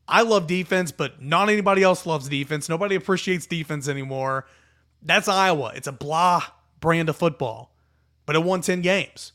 I 0.08 0.22
love 0.24 0.48
defense, 0.48 0.92
but 0.92 1.22
not 1.22 1.50
anybody 1.50 1.84
else 1.84 2.06
loves 2.06 2.28
defense. 2.28 2.68
Nobody 2.68 2.96
appreciates 2.96 3.46
defense 3.46 3.88
anymore. 3.88 4.46
That's 5.02 5.28
Iowa. 5.28 5.72
It's 5.76 5.88
a 5.88 5.92
blah 5.92 6.44
brand 6.80 7.10
of 7.10 7.16
football, 7.16 7.74
but 8.26 8.36
it 8.36 8.44
won 8.44 8.62
10 8.62 8.82
games. 8.82 9.32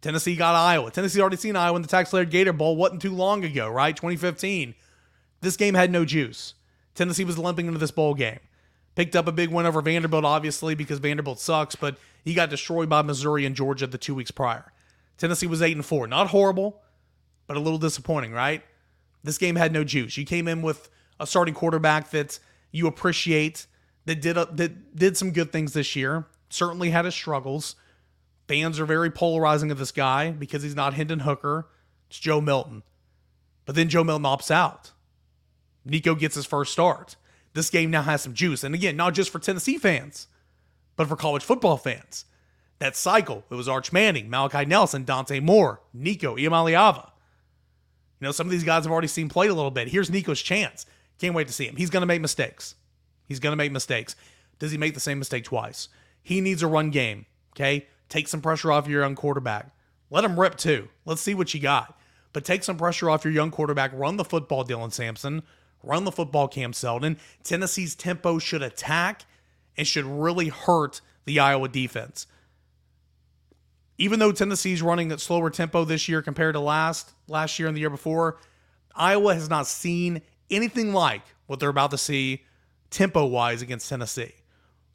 Tennessee 0.00 0.36
got 0.36 0.54
Iowa. 0.54 0.90
Tennessee 0.90 1.20
already 1.20 1.36
seen 1.36 1.56
Iowa 1.56 1.76
in 1.76 1.82
the 1.82 1.88
TaxSlayer 1.88 2.30
Gator 2.30 2.52
Bowl 2.52 2.76
wasn't 2.76 3.02
too 3.02 3.12
long 3.12 3.44
ago, 3.44 3.68
right? 3.68 3.96
2015. 3.96 4.74
This 5.40 5.56
game 5.56 5.74
had 5.74 5.90
no 5.90 6.04
juice. 6.04 6.54
Tennessee 6.94 7.24
was 7.24 7.38
limping 7.38 7.66
into 7.66 7.78
this 7.78 7.90
bowl 7.90 8.14
game. 8.14 8.38
Picked 8.94 9.14
up 9.14 9.26
a 9.26 9.32
big 9.32 9.50
win 9.50 9.66
over 9.66 9.82
Vanderbilt, 9.82 10.24
obviously, 10.24 10.74
because 10.74 10.98
Vanderbilt 10.98 11.38
sucks, 11.38 11.76
but 11.76 11.98
he 12.24 12.32
got 12.32 12.48
destroyed 12.48 12.88
by 12.88 13.02
Missouri 13.02 13.44
and 13.44 13.54
Georgia 13.54 13.86
the 13.86 13.98
two 13.98 14.14
weeks 14.14 14.30
prior. 14.30 14.72
Tennessee 15.18 15.46
was 15.46 15.60
8 15.60 15.76
and 15.76 15.84
4. 15.84 16.06
Not 16.06 16.28
horrible, 16.28 16.80
but 17.46 17.56
a 17.56 17.60
little 17.60 17.78
disappointing, 17.78 18.32
right? 18.32 18.62
This 19.26 19.38
game 19.38 19.56
had 19.56 19.72
no 19.72 19.82
juice. 19.82 20.16
You 20.16 20.24
came 20.24 20.46
in 20.46 20.62
with 20.62 20.88
a 21.18 21.26
starting 21.26 21.52
quarterback 21.52 22.10
that 22.12 22.38
you 22.70 22.86
appreciate, 22.86 23.66
that 24.04 24.20
did 24.20 24.36
a, 24.36 24.46
that 24.52 24.94
did 24.94 25.16
some 25.16 25.32
good 25.32 25.50
things 25.50 25.72
this 25.72 25.96
year. 25.96 26.26
Certainly 26.48 26.90
had 26.90 27.04
his 27.04 27.14
struggles. 27.14 27.74
Fans 28.46 28.78
are 28.78 28.86
very 28.86 29.10
polarizing 29.10 29.72
of 29.72 29.78
this 29.78 29.90
guy 29.90 30.30
because 30.30 30.62
he's 30.62 30.76
not 30.76 30.94
Hendon 30.94 31.20
Hooker. 31.20 31.66
It's 32.08 32.20
Joe 32.20 32.40
Milton. 32.40 32.84
But 33.64 33.74
then 33.74 33.88
Joe 33.88 34.04
Milton 34.04 34.24
opts 34.24 34.52
out. 34.52 34.92
Nico 35.84 36.14
gets 36.14 36.36
his 36.36 36.46
first 36.46 36.72
start. 36.72 37.16
This 37.52 37.68
game 37.68 37.90
now 37.90 38.02
has 38.02 38.22
some 38.22 38.32
juice. 38.32 38.62
And 38.62 38.76
again, 38.76 38.96
not 38.96 39.12
just 39.12 39.30
for 39.30 39.40
Tennessee 39.40 39.76
fans, 39.76 40.28
but 40.94 41.08
for 41.08 41.16
college 41.16 41.42
football 41.42 41.78
fans. 41.78 42.26
That 42.78 42.94
cycle, 42.94 43.44
it 43.50 43.56
was 43.56 43.68
Arch 43.68 43.92
Manning, 43.92 44.30
Malachi 44.30 44.66
Nelson, 44.66 45.02
Dante 45.02 45.40
Moore, 45.40 45.80
Nico 45.92 46.36
Iamaleava. 46.36 47.10
You 48.20 48.26
know, 48.26 48.32
some 48.32 48.46
of 48.46 48.50
these 48.50 48.64
guys 48.64 48.84
have 48.84 48.92
already 48.92 49.08
seen 49.08 49.28
played 49.28 49.50
a 49.50 49.54
little 49.54 49.70
bit. 49.70 49.88
Here's 49.88 50.10
Nico's 50.10 50.40
chance. 50.40 50.86
Can't 51.18 51.34
wait 51.34 51.46
to 51.48 51.52
see 51.52 51.66
him. 51.66 51.76
He's 51.76 51.90
going 51.90 52.02
to 52.02 52.06
make 52.06 52.20
mistakes. 52.20 52.74
He's 53.26 53.40
going 53.40 53.52
to 53.52 53.56
make 53.56 53.72
mistakes. 53.72 54.16
Does 54.58 54.72
he 54.72 54.78
make 54.78 54.94
the 54.94 55.00
same 55.00 55.18
mistake 55.18 55.44
twice? 55.44 55.88
He 56.22 56.40
needs 56.40 56.62
a 56.62 56.66
run 56.66 56.90
game. 56.90 57.26
Okay. 57.54 57.86
Take 58.08 58.28
some 58.28 58.40
pressure 58.40 58.70
off 58.70 58.88
your 58.88 59.02
young 59.02 59.14
quarterback. 59.14 59.70
Let 60.10 60.24
him 60.24 60.38
rip 60.38 60.56
too. 60.56 60.88
Let's 61.04 61.20
see 61.20 61.34
what 61.34 61.52
you 61.52 61.60
got. 61.60 61.98
But 62.32 62.44
take 62.44 62.62
some 62.64 62.76
pressure 62.76 63.10
off 63.10 63.24
your 63.24 63.32
young 63.32 63.50
quarterback. 63.50 63.90
Run 63.94 64.16
the 64.16 64.24
football, 64.24 64.64
Dylan 64.64 64.92
Sampson. 64.92 65.42
Run 65.82 66.04
the 66.04 66.12
football, 66.12 66.48
Cam 66.48 66.72
Seldon. 66.72 67.18
Tennessee's 67.42 67.94
tempo 67.94 68.38
should 68.38 68.62
attack 68.62 69.24
and 69.76 69.86
should 69.86 70.04
really 70.04 70.48
hurt 70.48 71.00
the 71.24 71.40
Iowa 71.40 71.68
defense. 71.68 72.26
Even 73.98 74.18
though 74.18 74.32
Tennessee's 74.32 74.82
running 74.82 75.10
at 75.10 75.20
slower 75.20 75.50
tempo 75.50 75.84
this 75.84 76.08
year 76.08 76.22
compared 76.22 76.54
to 76.54 76.60
last 76.60 77.12
last 77.28 77.58
year 77.58 77.68
and 77.68 77.76
the 77.76 77.80
year 77.80 77.90
before, 77.90 78.38
Iowa 78.94 79.34
has 79.34 79.48
not 79.48 79.66
seen 79.66 80.22
anything 80.50 80.92
like 80.92 81.22
what 81.46 81.60
they're 81.60 81.68
about 81.68 81.90
to 81.92 81.98
see 81.98 82.44
tempo 82.90 83.24
wise 83.24 83.62
against 83.62 83.88
Tennessee. 83.88 84.32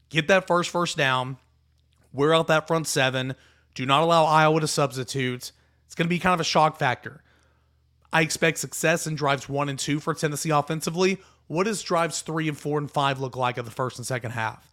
Get 0.10 0.28
that 0.28 0.48
first 0.48 0.70
first 0.70 0.98
down, 0.98 1.38
wear 2.14 2.34
out 2.34 2.48
that 2.48 2.68
front 2.68 2.88
seven. 2.88 3.36
Do 3.74 3.86
not 3.86 4.04
allow 4.04 4.26
Iowa 4.26 4.60
to 4.60 4.68
substitute. 4.68 5.52
It's 5.86 5.96
going 5.96 6.06
to 6.06 6.10
be 6.10 6.20
kind 6.20 6.34
of 6.34 6.40
a 6.40 6.46
shock 6.46 6.78
factor. 6.78 7.24
I 8.14 8.22
expect 8.22 8.58
success 8.58 9.08
in 9.08 9.16
drives 9.16 9.48
one 9.48 9.70
and 9.70 9.80
two 9.80 10.00
for 10.00 10.14
Tennessee 10.14 10.50
offensively. 10.50 11.20
What 11.48 11.64
does 11.64 11.82
drives 11.82 12.22
three 12.22 12.48
and 12.48 12.58
four 12.58 12.78
and 12.78 12.92
five 12.92 13.20
look 13.20 13.36
like 13.36 13.58
in 13.58 13.66
the 13.66 13.72
first 13.72 13.98
and 13.98 14.06
second 14.06 14.32
half? 14.32 14.70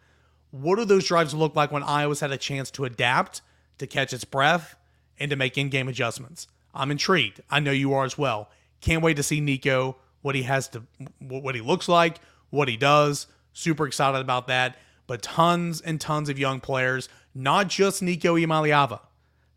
What 0.51 0.77
do 0.77 0.85
those 0.85 1.07
drives 1.07 1.35
look 1.35 1.55
like 1.55 1.71
when 1.71 1.83
Iowa's 1.83 2.21
had 2.21 2.33
a 2.33 2.37
chance 2.37 2.71
to 2.73 2.85
adapt, 2.85 3.43
to 3.79 3.87
catch 3.87 4.13
its 4.13 4.25
breath, 4.25 4.77
and 5.19 5.31
to 5.31 5.37
make 5.37 5.59
in 5.59 5.69
game 5.69 5.89
adjustments? 5.89 6.47
I'm 6.75 6.91
intrigued. 6.91 7.41
I 7.51 7.61
know 7.61 7.71
you 7.71 7.93
are 7.95 8.05
as 8.05 8.17
well. 8.17 8.51
Can't 8.81 9.03
wait 9.03 9.17
to 9.17 9.23
see 9.23 9.41
Nico, 9.41 9.97
what 10.23 10.35
he 10.35 10.43
has 10.43 10.69
to, 10.69 10.83
what 11.21 11.55
he 11.55 11.61
looks 11.61 11.89
like, 11.89 12.19
what 12.51 12.69
he 12.69 12.77
does. 12.77 13.27
Super 13.53 13.87
excited 13.87 14.21
about 14.21 14.47
that. 14.49 14.77
But 15.07 15.23
tons 15.23 15.81
and 15.81 16.01
tons 16.01 16.29
of 16.29 16.39
young 16.39 16.61
players, 16.61 17.09
not 17.35 17.69
just 17.69 18.03
Nico 18.03 18.37
Iamaleava. 18.37 19.01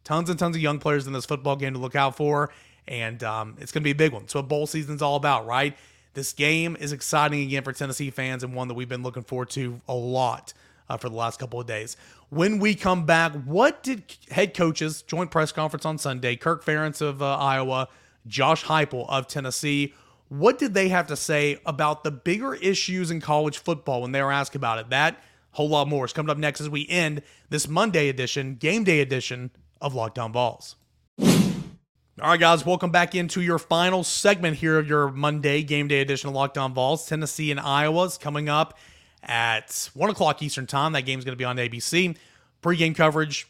Tons 0.03 0.29
and 0.29 0.39
tons 0.39 0.55
of 0.55 0.61
young 0.61 0.79
players 0.79 1.05
in 1.05 1.13
this 1.13 1.25
football 1.25 1.55
game 1.55 1.73
to 1.73 1.79
look 1.79 1.95
out 1.95 2.15
for. 2.15 2.51
And 2.87 3.21
um, 3.23 3.57
it's 3.59 3.71
going 3.71 3.81
to 3.81 3.85
be 3.85 3.91
a 3.91 3.95
big 3.95 4.11
one. 4.11 4.27
So, 4.27 4.39
what 4.39 4.47
bowl 4.47 4.65
season's 4.65 5.01
all 5.01 5.15
about, 5.15 5.45
right? 5.45 5.77
This 6.13 6.33
game 6.33 6.75
is 6.79 6.91
exciting 6.91 7.41
again 7.41 7.63
for 7.63 7.73
Tennessee 7.73 8.09
fans 8.09 8.43
and 8.43 8.55
one 8.55 8.67
that 8.67 8.73
we've 8.73 8.89
been 8.89 9.03
looking 9.03 9.23
forward 9.23 9.49
to 9.51 9.79
a 9.87 9.93
lot 9.93 10.53
uh, 10.91 10.97
for 10.97 11.07
the 11.07 11.15
last 11.15 11.39
couple 11.39 11.59
of 11.59 11.65
days. 11.65 11.95
When 12.29 12.59
we 12.59 12.75
come 12.75 13.05
back, 13.05 13.31
what 13.45 13.81
did 13.81 14.03
head 14.29 14.53
coaches, 14.53 15.01
joint 15.01 15.31
press 15.31 15.51
conference 15.51 15.85
on 15.85 15.97
Sunday, 15.97 16.35
Kirk 16.35 16.65
Ferentz 16.65 17.01
of 17.01 17.21
uh, 17.21 17.37
Iowa, 17.37 17.87
Josh 18.27 18.65
Heupel 18.65 19.09
of 19.09 19.27
Tennessee, 19.27 19.93
what 20.27 20.59
did 20.59 20.73
they 20.73 20.89
have 20.89 21.07
to 21.07 21.15
say 21.15 21.59
about 21.65 22.03
the 22.03 22.11
bigger 22.11 22.53
issues 22.55 23.09
in 23.09 23.21
college 23.21 23.57
football 23.57 24.01
when 24.01 24.11
they 24.11 24.21
were 24.21 24.31
asked 24.31 24.55
about 24.55 24.79
it? 24.79 24.89
That 24.89 25.21
whole 25.51 25.69
lot 25.69 25.87
more 25.87 26.05
is 26.05 26.13
coming 26.13 26.29
up 26.29 26.37
next 26.37 26.61
as 26.61 26.69
we 26.69 26.87
end 26.89 27.21
this 27.49 27.67
Monday 27.67 28.09
edition, 28.09 28.55
game 28.55 28.83
day 28.83 28.99
edition 28.99 29.51
of 29.79 29.93
Locked 29.93 30.19
On 30.19 30.31
Vols. 30.33 30.75
All 31.19 32.27
right, 32.29 32.39
guys, 32.39 32.65
welcome 32.65 32.91
back 32.91 33.15
into 33.15 33.41
your 33.41 33.57
final 33.57 34.03
segment 34.03 34.57
here 34.57 34.77
of 34.77 34.87
your 34.87 35.09
Monday 35.09 35.63
game 35.63 35.87
day 35.87 36.01
edition 36.01 36.29
of 36.29 36.35
Locked 36.35 36.57
On 36.57 36.73
Vols. 36.73 37.07
Tennessee 37.07 37.49
and 37.49 37.59
Iowa 37.59 38.05
is 38.05 38.17
coming 38.17 38.47
up 38.47 38.77
at 39.23 39.89
1 39.93 40.09
o'clock 40.09 40.41
Eastern 40.41 40.67
Time. 40.67 40.93
That 40.93 41.03
game's 41.03 41.25
going 41.25 41.33
to 41.33 41.37
be 41.37 41.45
on 41.45 41.57
ABC. 41.57 42.15
Pre-game 42.61 42.93
coverage, 42.93 43.47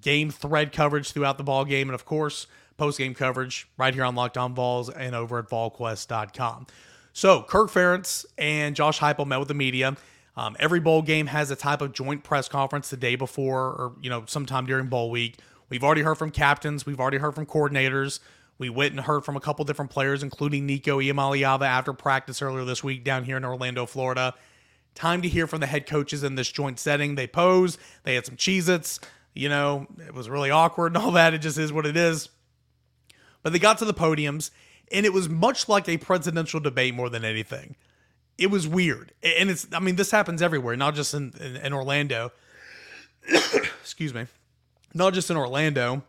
game 0.00 0.30
thread 0.30 0.72
coverage 0.72 1.12
throughout 1.12 1.38
the 1.38 1.44
ball 1.44 1.64
game, 1.64 1.88
and 1.88 1.94
of 1.94 2.04
course, 2.04 2.46
post-game 2.76 3.14
coverage 3.14 3.68
right 3.76 3.94
here 3.94 4.04
on 4.04 4.14
Locked 4.14 4.36
On 4.36 4.52
and 4.96 5.14
over 5.14 5.38
at 5.38 5.48
VolQuest.com. 5.48 6.66
So, 7.12 7.42
Kirk 7.42 7.70
Ferentz 7.70 8.24
and 8.36 8.76
Josh 8.76 9.00
Heupel 9.00 9.26
met 9.26 9.38
with 9.38 9.48
the 9.48 9.54
media. 9.54 9.96
Um, 10.36 10.56
every 10.60 10.78
bowl 10.78 11.02
game 11.02 11.26
has 11.26 11.50
a 11.50 11.56
type 11.56 11.80
of 11.80 11.92
joint 11.92 12.22
press 12.22 12.48
conference 12.48 12.90
the 12.90 12.96
day 12.96 13.16
before, 13.16 13.60
or 13.60 13.92
you 14.00 14.08
know, 14.08 14.24
sometime 14.26 14.66
during 14.66 14.86
bowl 14.86 15.10
week. 15.10 15.38
We've 15.68 15.82
already 15.82 16.02
heard 16.02 16.14
from 16.14 16.30
captains. 16.30 16.86
We've 16.86 17.00
already 17.00 17.18
heard 17.18 17.34
from 17.34 17.44
coordinators. 17.44 18.20
We 18.58 18.68
went 18.70 18.92
and 18.92 19.00
heard 19.00 19.24
from 19.24 19.36
a 19.36 19.40
couple 19.40 19.64
different 19.64 19.90
players, 19.90 20.22
including 20.22 20.66
Nico 20.66 21.00
Iamaleava 21.00 21.66
after 21.66 21.92
practice 21.92 22.40
earlier 22.40 22.64
this 22.64 22.82
week 22.82 23.04
down 23.04 23.24
here 23.24 23.36
in 23.36 23.44
Orlando, 23.44 23.84
Florida. 23.86 24.34
Time 24.98 25.22
to 25.22 25.28
hear 25.28 25.46
from 25.46 25.60
the 25.60 25.66
head 25.68 25.86
coaches 25.86 26.24
in 26.24 26.34
this 26.34 26.50
joint 26.50 26.80
setting. 26.80 27.14
They 27.14 27.28
pose, 27.28 27.78
they 28.02 28.16
had 28.16 28.26
some 28.26 28.34
Cheez 28.34 28.68
Its. 28.68 28.98
You 29.32 29.48
know, 29.48 29.86
it 30.04 30.12
was 30.12 30.28
really 30.28 30.50
awkward 30.50 30.88
and 30.88 30.96
all 30.96 31.12
that. 31.12 31.34
It 31.34 31.38
just 31.38 31.56
is 31.56 31.72
what 31.72 31.86
it 31.86 31.96
is. 31.96 32.30
But 33.44 33.52
they 33.52 33.60
got 33.60 33.78
to 33.78 33.84
the 33.84 33.94
podiums, 33.94 34.50
and 34.90 35.06
it 35.06 35.12
was 35.12 35.28
much 35.28 35.68
like 35.68 35.88
a 35.88 35.98
presidential 35.98 36.58
debate 36.58 36.96
more 36.96 37.08
than 37.08 37.24
anything. 37.24 37.76
It 38.38 38.50
was 38.50 38.66
weird. 38.66 39.12
And 39.22 39.50
it's, 39.50 39.68
I 39.72 39.78
mean, 39.78 39.94
this 39.94 40.10
happens 40.10 40.42
everywhere, 40.42 40.74
not 40.74 40.96
just 40.96 41.14
in, 41.14 41.32
in, 41.40 41.54
in 41.54 41.72
Orlando. 41.72 42.32
Excuse 43.80 44.12
me. 44.12 44.26
Not 44.94 45.14
just 45.14 45.30
in 45.30 45.36
Orlando, 45.36 46.02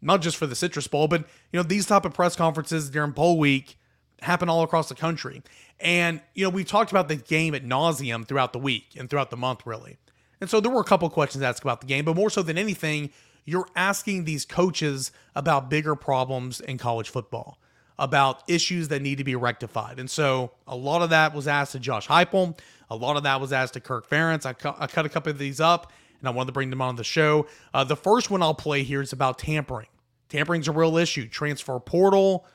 not 0.00 0.22
just 0.22 0.38
for 0.38 0.46
the 0.46 0.56
Citrus 0.56 0.88
Bowl, 0.88 1.08
but, 1.08 1.26
you 1.52 1.58
know, 1.58 1.62
these 1.62 1.84
type 1.84 2.06
of 2.06 2.14
press 2.14 2.36
conferences 2.36 2.88
during 2.88 3.10
bowl 3.10 3.38
week 3.38 3.76
happen 4.22 4.48
all 4.48 4.62
across 4.62 4.88
the 4.88 4.94
country. 4.94 5.42
And, 5.78 6.20
you 6.34 6.44
know, 6.44 6.50
we've 6.50 6.66
talked 6.66 6.90
about 6.90 7.08
the 7.08 7.16
game 7.16 7.54
at 7.54 7.64
nauseum 7.64 8.26
throughout 8.26 8.52
the 8.52 8.58
week 8.58 8.94
and 8.96 9.08
throughout 9.08 9.30
the 9.30 9.36
month, 9.36 9.66
really. 9.66 9.96
And 10.40 10.48
so 10.48 10.60
there 10.60 10.70
were 10.70 10.80
a 10.80 10.84
couple 10.84 11.08
questions 11.10 11.42
asked 11.42 11.62
about 11.62 11.80
the 11.80 11.86
game, 11.86 12.04
but 12.04 12.16
more 12.16 12.30
so 12.30 12.42
than 12.42 12.58
anything, 12.58 13.10
you're 13.44 13.68
asking 13.76 14.24
these 14.24 14.44
coaches 14.44 15.12
about 15.34 15.70
bigger 15.70 15.94
problems 15.94 16.60
in 16.60 16.78
college 16.78 17.08
football, 17.08 17.58
about 17.98 18.42
issues 18.48 18.88
that 18.88 19.02
need 19.02 19.18
to 19.18 19.24
be 19.24 19.34
rectified. 19.34 19.98
And 19.98 20.10
so 20.10 20.52
a 20.66 20.76
lot 20.76 21.02
of 21.02 21.10
that 21.10 21.34
was 21.34 21.48
asked 21.48 21.72
to 21.72 21.78
Josh 21.78 22.08
Heupel. 22.08 22.58
A 22.88 22.96
lot 22.96 23.16
of 23.16 23.22
that 23.22 23.40
was 23.40 23.52
asked 23.52 23.74
to 23.74 23.80
Kirk 23.80 24.08
Ferentz. 24.08 24.46
I, 24.46 24.52
cu- 24.52 24.74
I 24.78 24.86
cut 24.86 25.06
a 25.06 25.08
couple 25.08 25.30
of 25.30 25.38
these 25.38 25.60
up, 25.60 25.92
and 26.18 26.28
I 26.28 26.30
wanted 26.30 26.48
to 26.48 26.52
bring 26.52 26.70
them 26.70 26.82
on 26.82 26.96
the 26.96 27.04
show. 27.04 27.46
Uh, 27.72 27.84
the 27.84 27.96
first 27.96 28.30
one 28.30 28.42
I'll 28.42 28.54
play 28.54 28.82
here 28.82 29.00
is 29.00 29.12
about 29.12 29.38
tampering. 29.38 29.88
Tampering's 30.28 30.68
a 30.68 30.72
real 30.72 30.96
issue. 30.96 31.28
Transfer 31.28 31.78
portal, 31.80 32.46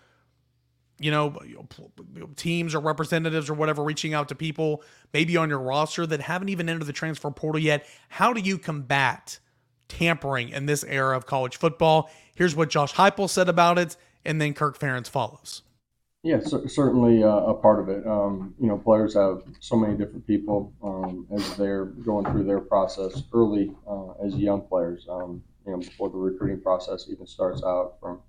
you 1.05 1.11
know, 1.11 1.37
teams 2.35 2.73
or 2.73 2.79
representatives 2.79 3.49
or 3.49 3.53
whatever 3.53 3.83
reaching 3.83 4.13
out 4.13 4.27
to 4.29 4.35
people 4.35 4.83
maybe 5.13 5.37
on 5.37 5.49
your 5.49 5.59
roster 5.59 6.05
that 6.05 6.19
haven't 6.19 6.49
even 6.49 6.67
entered 6.67 6.85
the 6.85 6.93
transfer 6.93 7.29
portal 7.31 7.61
yet. 7.61 7.85
How 8.09 8.33
do 8.33 8.41
you 8.41 8.57
combat 8.57 9.39
tampering 9.87 10.49
in 10.49 10.65
this 10.65 10.83
era 10.83 11.15
of 11.15 11.25
college 11.25 11.57
football? 11.57 12.09
Here's 12.35 12.55
what 12.55 12.69
Josh 12.69 12.93
Heupel 12.93 13.29
said 13.29 13.47
about 13.49 13.77
it, 13.77 13.95
and 14.25 14.41
then 14.41 14.53
Kirk 14.53 14.79
Ferentz 14.79 15.07
follows. 15.07 15.61
Yeah, 16.25 16.39
c- 16.39 16.67
certainly 16.67 17.23
uh, 17.23 17.27
a 17.27 17.53
part 17.53 17.79
of 17.79 17.89
it. 17.89 18.05
Um, 18.07 18.55
you 18.59 18.67
know, 18.67 18.79
players 18.79 19.13
have 19.13 19.43
so 19.59 19.75
many 19.75 19.95
different 19.95 20.25
people 20.25 20.73
um, 20.83 21.27
as 21.31 21.55
they're 21.55 21.85
going 21.85 22.25
through 22.25 22.45
their 22.45 22.61
process 22.61 23.21
early 23.31 23.71
uh, 23.87 24.13
as 24.25 24.35
young 24.35 24.61
players. 24.61 25.05
Um, 25.07 25.43
you 25.67 25.71
know, 25.73 25.77
before 25.77 26.09
the 26.09 26.17
recruiting 26.17 26.61
process 26.61 27.05
even 27.11 27.27
starts 27.27 27.61
out, 27.63 27.97
from 28.01 28.21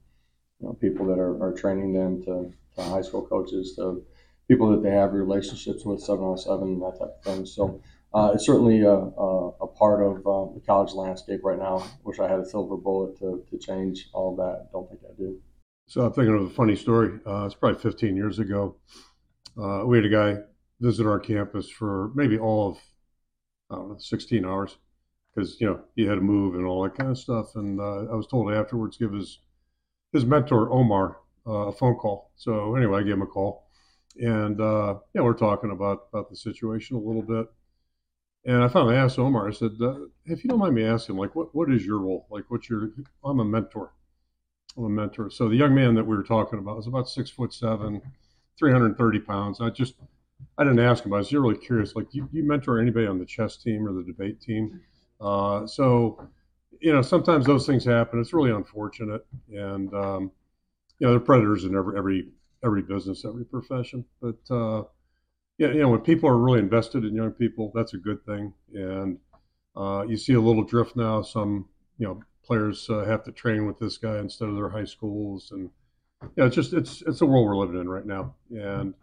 you 0.60 0.66
know 0.66 0.74
people 0.74 1.06
that 1.06 1.18
are, 1.18 1.42
are 1.42 1.52
training 1.52 1.94
them 1.94 2.22
to, 2.24 2.52
to 2.76 2.82
high 2.82 3.02
school 3.02 3.26
coaches 3.26 3.74
to 3.76 4.02
people 4.48 4.70
that 4.70 4.82
they 4.82 4.94
have 4.94 5.12
relationships 5.12 5.84
with, 5.84 6.00
seven 6.00 6.24
on 6.24 6.38
seven, 6.38 6.78
that 6.80 6.98
type 6.98 7.16
of 7.18 7.22
thing. 7.24 7.46
So 7.46 7.80
uh, 8.14 8.32
it's 8.34 8.46
certainly 8.46 8.82
a, 8.82 8.92
a, 8.92 9.48
a 9.60 9.66
part 9.66 10.02
of 10.02 10.18
uh, 10.18 10.54
the 10.54 10.62
college 10.66 10.92
landscape 10.92 11.40
right 11.42 11.58
now. 11.58 11.84
Wish 12.04 12.20
I 12.20 12.28
had 12.28 12.40
a 12.40 12.44
silver 12.46 12.76
bullet 12.76 13.18
to, 13.18 13.44
to 13.50 13.58
change 13.58 14.08
all 14.12 14.36
that. 14.36 14.68
Don't 14.72 14.88
think 14.88 15.02
I 15.04 15.14
do. 15.16 15.40
So 15.88 16.02
I'm 16.02 16.12
thinking 16.12 16.34
of 16.34 16.42
a 16.42 16.50
funny 16.50 16.76
story. 16.76 17.18
Uh, 17.26 17.46
it's 17.46 17.54
probably 17.54 17.80
15 17.80 18.16
years 18.16 18.38
ago. 18.38 18.76
Uh, 19.60 19.82
we 19.84 19.98
had 19.98 20.06
a 20.06 20.08
guy 20.08 20.38
visit 20.80 21.06
our 21.06 21.20
campus 21.20 21.70
for 21.70 22.10
maybe 22.14 22.38
all 22.38 22.70
of, 22.70 22.78
I 23.70 23.76
don't 23.76 23.88
know, 23.90 23.98
16 23.98 24.44
hours 24.44 24.76
because, 25.34 25.60
you 25.60 25.66
know, 25.66 25.80
he 25.94 26.06
had 26.06 26.16
to 26.16 26.20
move 26.20 26.54
and 26.54 26.66
all 26.66 26.82
that 26.82 26.96
kind 26.96 27.10
of 27.10 27.18
stuff. 27.18 27.54
And 27.54 27.80
uh, 27.80 28.06
I 28.10 28.14
was 28.14 28.26
told 28.26 28.52
afterwards, 28.52 28.96
give 28.96 29.12
his, 29.12 29.40
his 30.12 30.24
mentor, 30.24 30.72
Omar, 30.72 31.18
a 31.46 31.72
phone 31.72 31.96
call. 31.96 32.30
So 32.36 32.74
anyway, 32.76 33.00
I 33.00 33.02
gave 33.02 33.14
him 33.14 33.22
a 33.22 33.26
call. 33.26 33.66
And, 34.18 34.60
uh, 34.60 34.96
yeah, 35.14 35.22
we're 35.22 35.34
talking 35.34 35.70
about, 35.70 36.08
about 36.12 36.30
the 36.30 36.36
situation 36.36 36.96
a 36.96 37.00
little 37.00 37.22
bit. 37.22 37.46
And 38.46 38.62
I 38.62 38.68
finally 38.68 38.96
asked 38.96 39.18
Omar, 39.18 39.48
I 39.48 39.52
said, 39.52 39.72
uh, 39.80 39.96
if 40.24 40.44
you 40.44 40.48
don't 40.48 40.60
mind 40.60 40.74
me 40.74 40.84
asking, 40.84 41.16
like, 41.16 41.34
what, 41.34 41.54
what 41.54 41.70
is 41.70 41.84
your 41.84 41.98
role? 41.98 42.26
Like, 42.30 42.44
what's 42.48 42.70
your, 42.70 42.90
I'm 43.24 43.40
a 43.40 43.44
mentor. 43.44 43.92
I'm 44.76 44.84
a 44.84 44.88
mentor. 44.88 45.30
So 45.30 45.48
the 45.48 45.56
young 45.56 45.74
man 45.74 45.94
that 45.96 46.06
we 46.06 46.16
were 46.16 46.22
talking 46.22 46.58
about 46.58 46.76
was 46.76 46.86
about 46.86 47.08
six 47.08 47.28
foot 47.28 47.52
seven, 47.52 48.00
330 48.58 49.18
pounds. 49.20 49.60
I 49.60 49.70
just, 49.70 49.94
I 50.58 50.64
didn't 50.64 50.80
ask 50.80 51.04
him. 51.04 51.12
I 51.12 51.18
was 51.18 51.32
really 51.32 51.56
curious. 51.56 51.96
Like, 51.96 52.10
do 52.10 52.18
you, 52.18 52.28
do 52.30 52.38
you 52.38 52.44
mentor 52.44 52.80
anybody 52.80 53.06
on 53.06 53.18
the 53.18 53.26
chess 53.26 53.56
team 53.56 53.86
or 53.86 53.92
the 53.92 54.04
debate 54.04 54.40
team? 54.40 54.80
Uh, 55.20 55.66
so, 55.66 56.28
you 56.80 56.92
know, 56.92 57.02
sometimes 57.02 57.46
those 57.46 57.66
things 57.66 57.84
happen. 57.84 58.20
It's 58.20 58.32
really 58.32 58.50
unfortunate, 58.50 59.26
and 59.50 59.92
um, 59.94 60.30
you 60.98 61.06
know, 61.06 61.12
there 61.12 61.20
are 61.20 61.24
predators 61.24 61.64
in 61.64 61.76
every 61.76 61.98
every 61.98 62.28
every 62.64 62.82
business, 62.82 63.24
every 63.24 63.44
profession. 63.44 64.04
But 64.20 64.38
uh, 64.50 64.84
yeah, 65.58 65.68
you 65.68 65.80
know, 65.80 65.90
when 65.90 66.00
people 66.00 66.28
are 66.28 66.38
really 66.38 66.58
invested 66.58 67.04
in 67.04 67.14
young 67.14 67.32
people, 67.32 67.72
that's 67.74 67.94
a 67.94 67.98
good 67.98 68.24
thing. 68.24 68.52
And 68.74 69.18
uh, 69.76 70.04
you 70.08 70.16
see 70.16 70.34
a 70.34 70.40
little 70.40 70.64
drift 70.64 70.96
now. 70.96 71.22
Some 71.22 71.68
you 71.98 72.06
know 72.06 72.20
players 72.44 72.88
uh, 72.90 73.04
have 73.04 73.24
to 73.24 73.32
train 73.32 73.66
with 73.66 73.78
this 73.78 73.98
guy 73.98 74.18
instead 74.18 74.48
of 74.48 74.54
their 74.54 74.68
high 74.68 74.84
schools, 74.84 75.50
and 75.52 75.70
yeah, 76.36 76.46
it's 76.46 76.56
just 76.56 76.72
it's 76.72 77.02
it's 77.06 77.18
the 77.18 77.26
world 77.26 77.46
we're 77.46 77.56
living 77.56 77.80
in 77.80 77.88
right 77.88 78.06
now, 78.06 78.34
and 78.50 78.94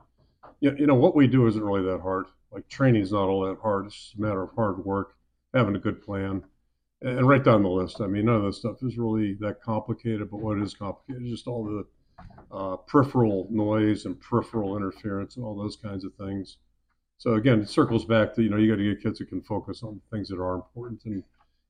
you 0.60 0.76
you 0.78 0.88
know 0.88 0.96
what 0.96 1.16
we 1.16 1.28
do 1.28 1.48
isn't 1.48 1.64
really 1.64 1.84
that 1.84 2.02
hard. 2.02 2.26
Like 2.52 2.68
training 2.70 3.02
is 3.02 3.12
not 3.12 3.30
all 3.30 3.46
that 3.48 3.60
hard. 3.62 3.86
It's 3.88 3.96
just 3.96 4.16
a 4.16 4.22
matter 4.22 4.44
of 4.44 4.52
hard 4.56 4.84
work, 4.84 5.16
having 5.54 5.76
a 5.76 5.80
good 5.80 6.02
plan, 6.02 6.44
and 7.04 7.28
right 7.28 7.44
down 7.44 7.64
the 7.64 7.70
list. 7.70 8.02
I 8.02 8.08
mean, 8.08 8.26
none 8.26 8.38
of 8.38 8.44
this 8.44 8.60
stuff 8.60 8.78
is 8.82 8.98
really 8.98 9.36
that 9.42 9.62
complicated, 9.62 10.32
but 10.32 10.40
what 10.40 10.58
is 10.60 10.74
complicated 10.74 11.24
is 11.24 11.32
just 11.32 11.48
all 11.48 11.64
the 11.64 11.86
uh, 12.52 12.78
peripheral 12.78 13.48
noise 13.52 14.06
and 14.06 14.20
peripheral 14.20 14.78
interference 14.78 15.36
and 15.36 15.46
all 15.46 15.56
those 15.56 15.76
kinds 15.76 16.06
of 16.06 16.14
things. 16.16 16.58
So 17.18 17.34
again, 17.34 17.62
it 17.62 17.70
circles 17.70 18.06
back 18.06 18.34
to 18.36 18.44
you 18.44 18.50
know 18.50 18.58
you 18.58 18.72
got 18.72 18.78
to 18.78 18.84
get 18.84 19.04
kids 19.04 19.20
that 19.20 19.30
can 19.30 19.42
focus 19.42 19.84
on 19.84 20.02
things 20.12 20.30
that 20.30 20.40
are 20.40 20.56
important 20.56 21.02
and 21.06 21.24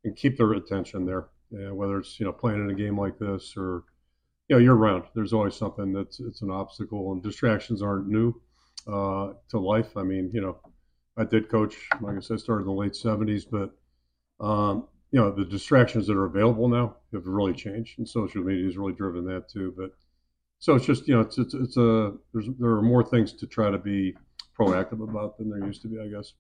and 0.04 0.15
keep 0.15 0.38
their 0.38 0.54
attention 0.54 1.06
there. 1.06 1.30
whether 1.50 1.98
it's 2.00 2.19
you 2.19 2.26
know 2.26 2.32
playing 2.32 2.63
in 2.63 2.69
a 2.69 2.76
game 2.76 3.00
like 3.00 3.17
this 3.17 3.56
or 3.58 3.84
you 4.48 4.56
know 4.56 4.60
year 4.60 4.74
round, 4.74 5.04
there's 5.15 5.34
always 5.34 5.56
something 5.56 5.93
that's 5.93 6.19
it's 6.19 6.41
an 6.41 6.52
obstacle 6.52 7.12
and 7.12 7.24
distractions 7.24 7.82
aren't 7.82 8.08
new 8.08 8.34
uh, 8.88 9.34
to 9.50 9.60
life. 9.60 9.98
I 9.98 10.04
mean, 10.04 10.30
you 10.34 10.41
know, 10.41 10.58
I 11.17 11.24
did 11.24 11.50
coach, 11.50 11.76
like 12.02 12.17
I 12.17 12.19
said, 12.19 12.39
started 12.39 12.63
in 12.63 12.67
the 12.67 12.74
late 12.74 12.93
'70s, 12.93 13.46
but 13.50 13.72
um, 14.46 14.88
you 15.13 15.19
know 15.19 15.30
the 15.30 15.45
distractions 15.45 16.08
that 16.08 16.17
are 16.17 16.26
available 16.26 16.67
now 16.67 16.95
have 17.13 17.28
really 17.28 17.54
changed, 17.54 17.99
and 17.99 18.10
social 18.10 18.43
media 18.43 18.65
has 18.65 18.76
really 18.76 18.93
driven 18.93 19.23
that 19.26 19.47
too. 19.47 19.71
But 19.78 19.91
so 20.58 20.73
it's 20.73 20.88
just 20.88 21.08
you 21.08 21.13
know 21.13 21.21
it's 21.21 21.38
it's, 21.38 21.54
it's 21.54 21.78
a 21.78 22.13
there's 22.34 22.47
there 22.60 22.71
are 22.71 22.82
more 22.82 23.04
things 23.04 23.32
to 23.34 23.45
try 23.45 23.69
to 23.69 23.78
be 23.78 24.17
proactive 24.60 25.08
about 25.08 25.38
than 25.38 25.52
there 25.52 25.63
used 25.65 25.84
to 25.84 25.88
be, 25.88 25.99
I 25.99 26.08
guess. 26.08 26.34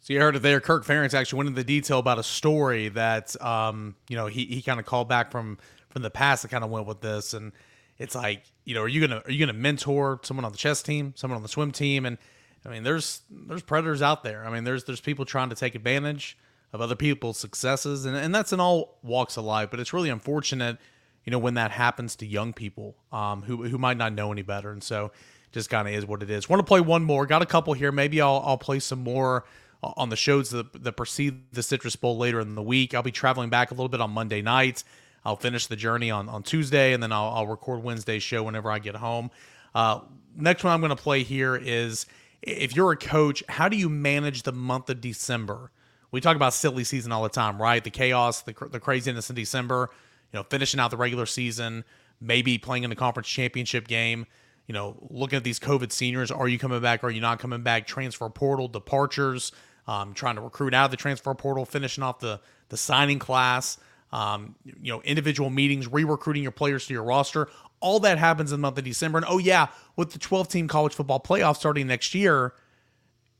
So 0.00 0.14
you 0.14 0.20
heard 0.20 0.34
it 0.34 0.40
there. 0.40 0.60
Kirk 0.60 0.86
Ferentz 0.86 1.12
actually 1.12 1.38
went 1.38 1.48
into 1.50 1.62
detail 1.62 1.98
about 1.98 2.18
a 2.18 2.22
story 2.22 2.88
that 2.88 3.40
um, 3.44 3.96
you 4.08 4.16
know 4.16 4.28
he, 4.28 4.46
he 4.46 4.62
kind 4.62 4.80
of 4.80 4.86
called 4.86 5.10
back 5.10 5.30
from 5.30 5.58
from 5.90 6.00
the 6.00 6.10
past 6.10 6.42
that 6.42 6.48
kind 6.48 6.64
of 6.64 6.70
went 6.70 6.86
with 6.86 7.02
this, 7.02 7.34
and 7.34 7.52
it's 7.98 8.14
like 8.14 8.44
you 8.64 8.74
know 8.74 8.80
are 8.80 8.88
you 8.88 9.06
gonna 9.06 9.22
are 9.26 9.30
you 9.30 9.44
gonna 9.44 9.58
mentor 9.58 10.20
someone 10.22 10.46
on 10.46 10.52
the 10.52 10.58
chess 10.58 10.82
team, 10.82 11.12
someone 11.16 11.36
on 11.36 11.42
the 11.42 11.50
swim 11.50 11.70
team, 11.70 12.06
and 12.06 12.16
I 12.64 12.70
mean 12.70 12.82
there's 12.82 13.20
there's 13.30 13.62
predators 13.62 14.00
out 14.00 14.22
there. 14.22 14.46
I 14.46 14.50
mean 14.50 14.64
there's 14.64 14.84
there's 14.84 15.02
people 15.02 15.26
trying 15.26 15.50
to 15.50 15.54
take 15.54 15.74
advantage 15.74 16.38
of 16.72 16.80
other 16.80 16.96
people's 16.96 17.38
successes, 17.38 18.04
and 18.04 18.16
and 18.16 18.34
that's 18.34 18.52
in 18.52 18.60
all 18.60 18.98
walks 19.02 19.36
of 19.36 19.44
life. 19.44 19.70
But 19.70 19.80
it's 19.80 19.92
really 19.92 20.10
unfortunate, 20.10 20.78
you 21.24 21.30
know, 21.30 21.38
when 21.38 21.54
that 21.54 21.70
happens 21.70 22.16
to 22.16 22.26
young 22.26 22.52
people 22.52 22.96
um, 23.12 23.42
who 23.42 23.64
who 23.64 23.78
might 23.78 23.96
not 23.96 24.12
know 24.12 24.32
any 24.32 24.42
better, 24.42 24.70
and 24.70 24.82
so 24.82 25.12
just 25.52 25.70
kind 25.70 25.88
of 25.88 25.94
is 25.94 26.04
what 26.06 26.22
it 26.22 26.30
is. 26.30 26.48
Want 26.48 26.60
to 26.60 26.64
play 26.64 26.80
one 26.80 27.04
more? 27.04 27.26
Got 27.26 27.42
a 27.42 27.46
couple 27.46 27.72
here. 27.72 27.92
Maybe 27.92 28.20
I'll 28.20 28.42
I'll 28.44 28.58
play 28.58 28.78
some 28.80 29.02
more 29.02 29.44
on 29.82 30.08
the 30.08 30.16
shows 30.16 30.50
that, 30.50 30.82
that 30.82 30.92
precede 30.92 31.52
the 31.52 31.62
Citrus 31.62 31.96
Bowl 31.96 32.16
later 32.16 32.40
in 32.40 32.54
the 32.54 32.62
week. 32.62 32.94
I'll 32.94 33.02
be 33.02 33.12
traveling 33.12 33.48
back 33.48 33.70
a 33.70 33.74
little 33.74 33.88
bit 33.88 34.00
on 34.00 34.10
Monday 34.10 34.42
night. 34.42 34.82
I'll 35.24 35.36
finish 35.36 35.66
the 35.66 35.76
journey 35.76 36.10
on, 36.10 36.28
on 36.28 36.42
Tuesday, 36.42 36.92
and 36.92 37.02
then 37.02 37.12
I'll, 37.12 37.28
I'll 37.28 37.46
record 37.46 37.82
Wednesday's 37.82 38.22
show 38.22 38.42
whenever 38.42 38.70
I 38.70 38.78
get 38.78 38.96
home. 38.96 39.30
Uh, 39.74 40.00
next 40.36 40.64
one 40.64 40.72
I'm 40.72 40.80
going 40.80 40.90
to 40.90 40.96
play 40.96 41.22
here 41.22 41.54
is 41.54 42.06
if 42.42 42.74
you're 42.74 42.92
a 42.92 42.96
coach, 42.96 43.44
how 43.48 43.68
do 43.68 43.76
you 43.76 43.88
manage 43.88 44.42
the 44.42 44.52
month 44.52 44.90
of 44.90 45.00
December? 45.00 45.70
We 46.10 46.20
talk 46.20 46.36
about 46.36 46.54
silly 46.54 46.84
season 46.84 47.12
all 47.12 47.22
the 47.22 47.28
time, 47.28 47.60
right? 47.60 47.82
The 47.82 47.90
chaos, 47.90 48.42
the, 48.42 48.54
the 48.70 48.80
craziness 48.80 49.28
in 49.28 49.36
December, 49.36 49.90
you 50.32 50.38
know, 50.38 50.44
finishing 50.44 50.80
out 50.80 50.90
the 50.90 50.96
regular 50.96 51.26
season, 51.26 51.84
maybe 52.20 52.58
playing 52.58 52.84
in 52.84 52.90
the 52.90 52.96
conference 52.96 53.28
championship 53.28 53.86
game 53.86 54.26
you 54.68 54.74
know, 54.74 54.96
looking 55.10 55.38
at 55.38 55.44
these 55.44 55.58
COVID 55.58 55.90
seniors, 55.90 56.30
are 56.30 56.46
you 56.46 56.58
coming 56.58 56.80
back? 56.80 57.02
Are 57.02 57.10
you 57.10 57.22
not 57.22 57.38
coming 57.40 57.62
back? 57.62 57.86
Transfer 57.86 58.28
portal 58.28 58.68
departures, 58.68 59.50
um, 59.88 60.12
trying 60.12 60.36
to 60.36 60.42
recruit 60.42 60.74
out 60.74 60.84
of 60.84 60.90
the 60.90 60.98
transfer 60.98 61.34
portal, 61.34 61.64
finishing 61.64 62.04
off 62.04 62.20
the 62.20 62.38
the 62.68 62.76
signing 62.76 63.18
class, 63.18 63.78
um, 64.12 64.54
you 64.64 64.92
know, 64.92 65.00
individual 65.02 65.48
meetings, 65.48 65.90
re-recruiting 65.90 66.42
your 66.42 66.52
players 66.52 66.86
to 66.86 66.92
your 66.92 67.02
roster. 67.02 67.48
All 67.80 67.98
that 68.00 68.18
happens 68.18 68.52
in 68.52 68.60
the 68.60 68.62
month 68.62 68.76
of 68.76 68.84
December. 68.84 69.16
And 69.18 69.26
oh 69.26 69.38
yeah, 69.38 69.68
with 69.96 70.12
the 70.12 70.18
12 70.18 70.48
team 70.48 70.68
college 70.68 70.92
football 70.92 71.18
playoff 71.18 71.56
starting 71.56 71.86
next 71.86 72.14
year, 72.14 72.52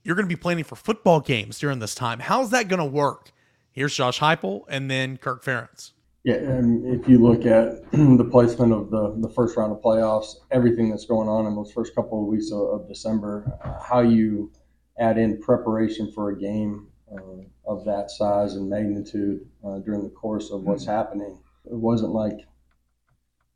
you're 0.02 0.14
going 0.14 0.28
to 0.28 0.34
be 0.34 0.40
planning 0.40 0.64
for 0.64 0.76
football 0.76 1.20
games 1.20 1.58
during 1.58 1.78
this 1.78 1.94
time. 1.94 2.20
How's 2.20 2.50
that 2.50 2.68
going 2.68 2.78
to 2.78 2.84
work? 2.84 3.32
Here's 3.70 3.94
Josh 3.94 4.20
Heupel 4.20 4.64
and 4.68 4.90
then 4.90 5.18
Kirk 5.18 5.44
Ferentz. 5.44 5.92
Yeah, 6.24 6.34
and 6.34 6.84
if 6.84 7.08
you 7.08 7.18
look 7.18 7.46
at 7.46 7.90
the 7.92 8.28
placement 8.30 8.72
of 8.72 8.90
the, 8.90 9.14
the 9.18 9.32
first 9.32 9.56
round 9.56 9.72
of 9.72 9.80
playoffs, 9.80 10.34
everything 10.50 10.90
that's 10.90 11.04
going 11.04 11.28
on 11.28 11.46
in 11.46 11.54
those 11.54 11.72
first 11.72 11.94
couple 11.94 12.20
of 12.20 12.26
weeks 12.28 12.50
of, 12.50 12.60
of 12.60 12.88
December, 12.88 13.58
uh, 13.64 13.82
how 13.82 14.00
you 14.00 14.50
add 14.98 15.16
in 15.16 15.40
preparation 15.40 16.10
for 16.12 16.30
a 16.30 16.38
game 16.38 16.88
uh, 17.12 17.44
of 17.66 17.84
that 17.84 18.10
size 18.10 18.54
and 18.54 18.68
magnitude 18.68 19.46
uh, 19.64 19.78
during 19.78 20.02
the 20.02 20.10
course 20.10 20.50
of 20.50 20.64
what's 20.64 20.84
mm-hmm. 20.84 20.92
happening. 20.92 21.38
It 21.66 21.76
wasn't 21.76 22.12
like, 22.12 22.46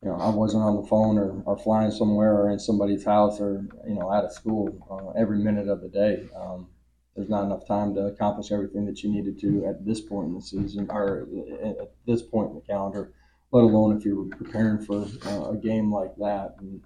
you 0.03 0.09
know, 0.11 0.17
I 0.17 0.31
wasn't 0.31 0.65
on 0.65 0.77
the 0.77 0.89
phone 0.89 1.17
or, 1.17 1.43
or 1.47 1.57
flying 1.57 1.93
somewhere 1.93 2.35
or 2.35 2.51
in 2.51 2.59
somebody's 2.59 3.05
house 3.05 3.41
or, 3.41 3.65
you 3.87 3.95
know, 3.95 4.13
out 4.13 4.25
of 4.25 4.33
school 4.33 4.85
uh, 4.91 5.19
every 5.19 5.39
minute 5.39 5.69
of 5.69 5.81
the 5.81 5.89
day. 5.89 6.27
Um, 6.37 6.69
there's 7.15 7.29
not 7.29 7.45
enough 7.45 7.67
time 7.69 7.95
to 7.95 8.07
accomplish 8.07 8.51
everything 8.51 8.85
that 8.87 9.03
you 9.03 9.11
needed 9.11 9.39
to 9.41 9.65
at 9.67 9.85
this 9.85 10.01
point 10.01 10.29
in 10.29 10.35
the 10.35 10.41
season 10.41 10.89
or 10.91 11.29
at 11.63 11.93
this 12.07 12.23
point 12.23 12.51
in 12.51 12.55
the 12.57 12.63
calendar, 12.63 13.13
let 13.53 13.63
alone 13.63 13.97
if 13.97 14.05
you're 14.05 14.25
preparing 14.25 14.85
for 14.85 15.07
uh, 15.27 15.51
a 15.51 15.57
game 15.57 15.93
like 15.93 16.17
that. 16.17 16.57
And 16.59 16.73
you 16.73 16.81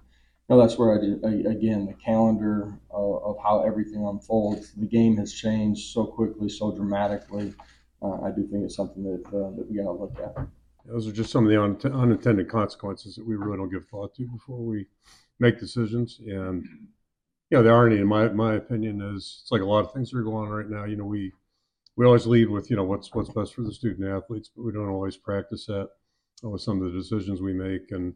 know, 0.49 0.59
that's 0.59 0.77
where 0.77 0.97
I 0.97 1.01
did, 1.01 1.47
again 1.47 1.87
the 1.87 1.93
calendar 1.93 2.77
of, 2.91 3.23
of, 3.23 3.37
how 3.41 3.63
everything 3.63 4.05
unfolds. 4.05 4.73
The 4.73 4.85
game 4.85 5.17
has 5.17 5.33
changed 5.33 5.91
so 5.91 6.05
quickly, 6.05 6.49
so 6.49 6.71
dramatically. 6.71 7.53
Uh, 8.01 8.21
I 8.21 8.31
do 8.31 8.47
think 8.47 8.63
it's 8.63 8.75
something 8.75 9.03
that 9.03 9.27
uh, 9.27 9.55
that 9.55 9.65
we 9.69 9.77
got 9.77 9.83
to 9.83 9.91
look 9.91 10.19
at. 10.19 10.35
Those 10.87 11.07
are 11.07 11.11
just 11.11 11.31
some 11.31 11.45
of 11.45 11.49
the 11.49 11.61
un- 11.61 11.79
unintended 11.93 12.49
consequences 12.49 13.15
that 13.15 13.27
we 13.27 13.35
really 13.35 13.57
don't 13.57 13.71
give 13.71 13.87
thought 13.87 14.15
to 14.15 14.27
before 14.27 14.59
we 14.59 14.87
make 15.39 15.59
decisions 15.59 16.19
and 16.25 16.65
you 17.49 17.57
know, 17.57 17.63
the 17.63 17.69
irony, 17.69 17.97
in 17.97 18.07
my 18.07 18.27
my 18.29 18.55
opinion, 18.55 19.01
is 19.01 19.39
it's 19.41 19.51
like 19.51 19.61
a 19.61 19.65
lot 19.65 19.85
of 19.85 19.93
things 19.93 20.11
that 20.11 20.17
are 20.17 20.23
going 20.23 20.47
on 20.47 20.49
right 20.49 20.69
now. 20.69 20.83
You 20.83 20.97
know, 20.97 21.05
we 21.05 21.31
we 21.95 22.05
always 22.05 22.27
lead 22.27 22.49
with 22.49 22.69
you 22.69 22.75
know 22.75 22.83
what's 22.83 23.13
what's 23.13 23.29
best 23.29 23.53
for 23.53 23.61
the 23.61 23.73
student 23.73 24.07
athletes, 24.09 24.49
but 24.53 24.63
we 24.63 24.73
don't 24.73 24.89
always 24.89 25.15
practice 25.15 25.65
that 25.67 25.89
with 26.43 26.61
some 26.61 26.81
of 26.81 26.91
the 26.91 26.97
decisions 26.97 27.41
we 27.41 27.53
make. 27.53 27.91
And 27.91 28.13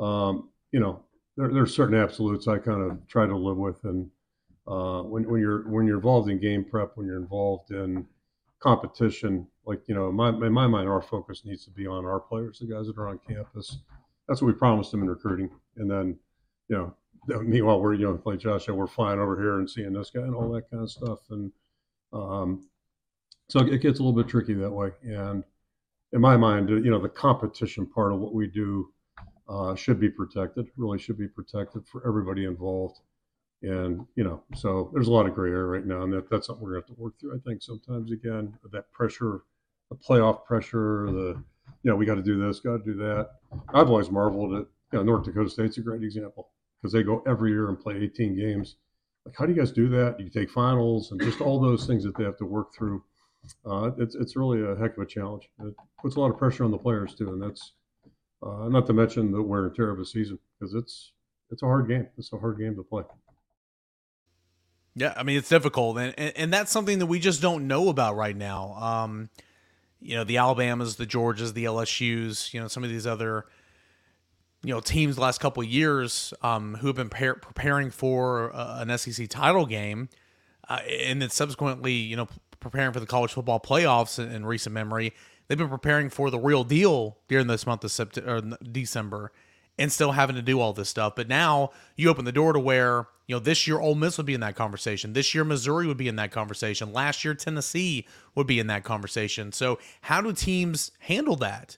um, 0.00 0.50
you 0.72 0.80
know, 0.80 1.04
there 1.36 1.52
there's 1.52 1.76
certain 1.76 1.98
absolutes 1.98 2.48
I 2.48 2.58
kind 2.58 2.90
of 2.90 3.06
try 3.06 3.26
to 3.26 3.36
live 3.36 3.58
with. 3.58 3.84
And 3.84 4.10
uh, 4.66 5.02
when 5.02 5.28
when 5.28 5.42
you're 5.42 5.68
when 5.68 5.86
you're 5.86 5.96
involved 5.96 6.30
in 6.30 6.40
game 6.40 6.64
prep, 6.64 6.92
when 6.94 7.06
you're 7.06 7.20
involved 7.20 7.70
in 7.70 8.06
competition, 8.64 9.46
like 9.66 9.80
you 9.86 9.94
know, 9.94 10.08
in 10.08 10.16
my 10.16 10.30
in 10.30 10.52
my 10.52 10.66
mind, 10.66 10.88
our 10.88 11.02
focus 11.02 11.42
needs 11.44 11.64
to 11.66 11.70
be 11.70 11.86
on 11.86 12.04
our 12.04 12.18
players, 12.18 12.58
the 12.58 12.66
guys 12.66 12.86
that 12.86 12.98
are 12.98 13.08
on 13.08 13.20
campus. 13.28 13.78
That's 14.26 14.40
what 14.40 14.48
we 14.48 14.54
promised 14.54 14.90
them 14.90 15.02
in 15.02 15.10
recruiting, 15.10 15.50
and 15.76 15.90
then 15.90 16.18
you 16.68 16.76
know 16.76 16.94
meanwhile, 17.42 17.80
we're 17.80 17.94
you 17.94 18.06
know 18.06 18.20
like 18.24 18.38
Josh 18.38 18.68
we're 18.68 18.86
flying 18.86 19.20
over 19.20 19.36
here 19.40 19.58
and 19.58 19.68
seeing 19.68 19.92
this 19.92 20.10
guy 20.10 20.22
and 20.22 20.34
all 20.34 20.50
that 20.52 20.70
kind 20.70 20.82
of 20.82 20.90
stuff, 20.90 21.20
and 21.30 21.52
um, 22.12 22.68
so 23.48 23.60
it 23.60 23.80
gets 23.80 24.00
a 24.00 24.02
little 24.02 24.12
bit 24.20 24.28
tricky 24.28 24.54
that 24.54 24.70
way. 24.70 24.90
And 25.02 25.44
in 26.12 26.20
my 26.20 26.36
mind, 26.36 26.70
you 26.70 26.90
know, 26.90 27.00
the 27.00 27.08
competition 27.08 27.86
part 27.86 28.12
of 28.12 28.20
what 28.20 28.34
we 28.34 28.46
do 28.46 28.92
uh, 29.48 29.74
should 29.74 30.00
be 30.00 30.08
protected. 30.08 30.68
Really, 30.76 30.98
should 30.98 31.18
be 31.18 31.28
protected 31.28 31.86
for 31.86 32.06
everybody 32.06 32.44
involved. 32.44 33.00
And 33.64 34.06
you 34.14 34.24
know, 34.24 34.42
so 34.54 34.90
there's 34.92 35.08
a 35.08 35.12
lot 35.12 35.26
of 35.26 35.34
gray 35.34 35.50
area 35.50 35.64
right 35.64 35.86
now, 35.86 36.02
and 36.02 36.12
that, 36.12 36.28
that's 36.28 36.46
something 36.46 36.62
we're 36.62 36.72
gonna 36.72 36.84
have 36.86 36.96
to 36.96 37.02
work 37.02 37.14
through. 37.18 37.34
I 37.34 37.38
think 37.48 37.62
sometimes 37.62 38.12
again 38.12 38.52
that 38.72 38.92
pressure, 38.92 39.40
the 39.90 39.96
playoff 39.96 40.44
pressure, 40.44 41.06
the 41.10 41.42
you 41.82 41.90
know 41.90 41.96
we 41.96 42.04
got 42.04 42.16
to 42.16 42.22
do 42.22 42.38
this, 42.38 42.60
got 42.60 42.84
to 42.84 42.84
do 42.84 42.94
that. 42.96 43.30
I've 43.72 43.88
always 43.88 44.10
marveled 44.10 44.52
at 44.52 44.66
you 44.92 44.98
know 44.98 45.02
North 45.02 45.24
Dakota 45.24 45.48
State's 45.48 45.78
a 45.78 45.80
great 45.80 46.02
example 46.02 46.50
because 46.80 46.92
they 46.92 47.02
go 47.02 47.22
every 47.26 47.52
year 47.52 47.70
and 47.70 47.80
play 47.80 47.96
18 47.96 48.36
games. 48.36 48.76
Like, 49.24 49.34
how 49.38 49.46
do 49.46 49.54
you 49.54 49.58
guys 49.58 49.72
do 49.72 49.88
that? 49.88 50.20
You 50.20 50.28
take 50.28 50.50
finals 50.50 51.10
and 51.10 51.20
just 51.22 51.40
all 51.40 51.58
those 51.58 51.86
things 51.86 52.04
that 52.04 52.14
they 52.18 52.24
have 52.24 52.36
to 52.38 52.44
work 52.44 52.74
through. 52.74 53.02
Uh, 53.64 53.92
it's 53.96 54.14
it's 54.14 54.36
really 54.36 54.62
a 54.62 54.76
heck 54.76 54.94
of 54.98 55.02
a 55.04 55.06
challenge. 55.06 55.48
It 55.60 55.74
puts 56.02 56.16
a 56.16 56.20
lot 56.20 56.30
of 56.30 56.36
pressure 56.36 56.64
on 56.64 56.70
the 56.70 56.76
players 56.76 57.14
too, 57.14 57.30
and 57.30 57.42
that's 57.42 57.72
uh, 58.42 58.68
not 58.68 58.86
to 58.88 58.92
mention 58.92 59.32
the 59.32 59.40
wear 59.40 59.64
and 59.64 59.74
tear 59.74 59.88
of 59.88 60.00
a 60.00 60.04
season 60.04 60.38
because 60.60 60.74
it's 60.74 61.12
it's 61.50 61.62
a 61.62 61.66
hard 61.66 61.88
game. 61.88 62.08
It's 62.18 62.32
a 62.34 62.38
hard 62.38 62.58
game 62.58 62.76
to 62.76 62.82
play. 62.82 63.04
Yeah, 64.96 65.12
I 65.16 65.22
mean 65.24 65.36
it's 65.36 65.48
difficult, 65.48 65.98
and, 65.98 66.14
and, 66.16 66.32
and 66.36 66.52
that's 66.52 66.70
something 66.70 67.00
that 67.00 67.06
we 67.06 67.18
just 67.18 67.42
don't 67.42 67.66
know 67.66 67.88
about 67.88 68.16
right 68.16 68.36
now. 68.36 68.74
Um, 68.74 69.28
you 70.00 70.14
know, 70.14 70.24
the 70.24 70.36
Alabamas, 70.36 70.96
the 70.96 71.06
Georgias, 71.06 71.54
the 71.54 71.64
LSU's, 71.64 72.52
you 72.52 72.60
know, 72.60 72.68
some 72.68 72.84
of 72.84 72.90
these 72.90 73.06
other 73.06 73.46
you 74.64 74.72
know 74.72 74.80
teams 74.80 75.16
the 75.16 75.20
last 75.20 75.40
couple 75.40 75.62
years 75.62 76.32
um, 76.42 76.76
who 76.76 76.86
have 76.86 76.96
been 76.96 77.10
par- 77.10 77.34
preparing 77.34 77.90
for 77.90 78.54
uh, 78.54 78.80
an 78.80 78.96
SEC 78.98 79.28
title 79.28 79.66
game, 79.66 80.08
uh, 80.68 80.80
and 80.88 81.20
then 81.22 81.30
subsequently 81.30 81.92
you 81.92 82.16
know 82.16 82.26
preparing 82.60 82.92
for 82.92 83.00
the 83.00 83.06
college 83.06 83.32
football 83.32 83.60
playoffs 83.60 84.18
in, 84.18 84.32
in, 84.32 84.46
recent 84.46 84.72
memory. 84.72 85.12
They've 85.46 85.58
been 85.58 85.68
preparing 85.68 86.08
for 86.08 86.30
the 86.30 86.38
real 86.38 86.64
deal 86.64 87.18
during 87.28 87.46
this 87.46 87.66
month 87.66 87.84
of 87.84 87.92
September, 87.92 88.56
December, 88.62 89.32
and 89.78 89.90
still 89.90 90.12
having 90.12 90.36
to 90.36 90.42
do 90.42 90.60
all 90.60 90.72
this 90.72 90.88
stuff. 90.88 91.14
But 91.16 91.28
now 91.28 91.70
you 91.96 92.08
open 92.08 92.24
the 92.24 92.32
door 92.32 92.52
to 92.52 92.60
where 92.60 93.06
you 93.26 93.34
know 93.34 93.40
this 93.40 93.66
year 93.66 93.80
Ole 93.80 93.94
Miss 93.94 94.16
would 94.16 94.26
be 94.26 94.34
in 94.34 94.40
that 94.40 94.56
conversation. 94.56 95.12
This 95.12 95.34
year 95.34 95.44
Missouri 95.44 95.86
would 95.86 95.96
be 95.96 96.08
in 96.08 96.16
that 96.16 96.30
conversation. 96.30 96.92
Last 96.92 97.24
year 97.24 97.34
Tennessee 97.34 98.06
would 98.34 98.46
be 98.46 98.58
in 98.58 98.66
that 98.68 98.84
conversation. 98.84 99.52
So 99.52 99.78
how 100.02 100.20
do 100.20 100.32
teams 100.32 100.92
handle 101.00 101.36
that? 101.36 101.76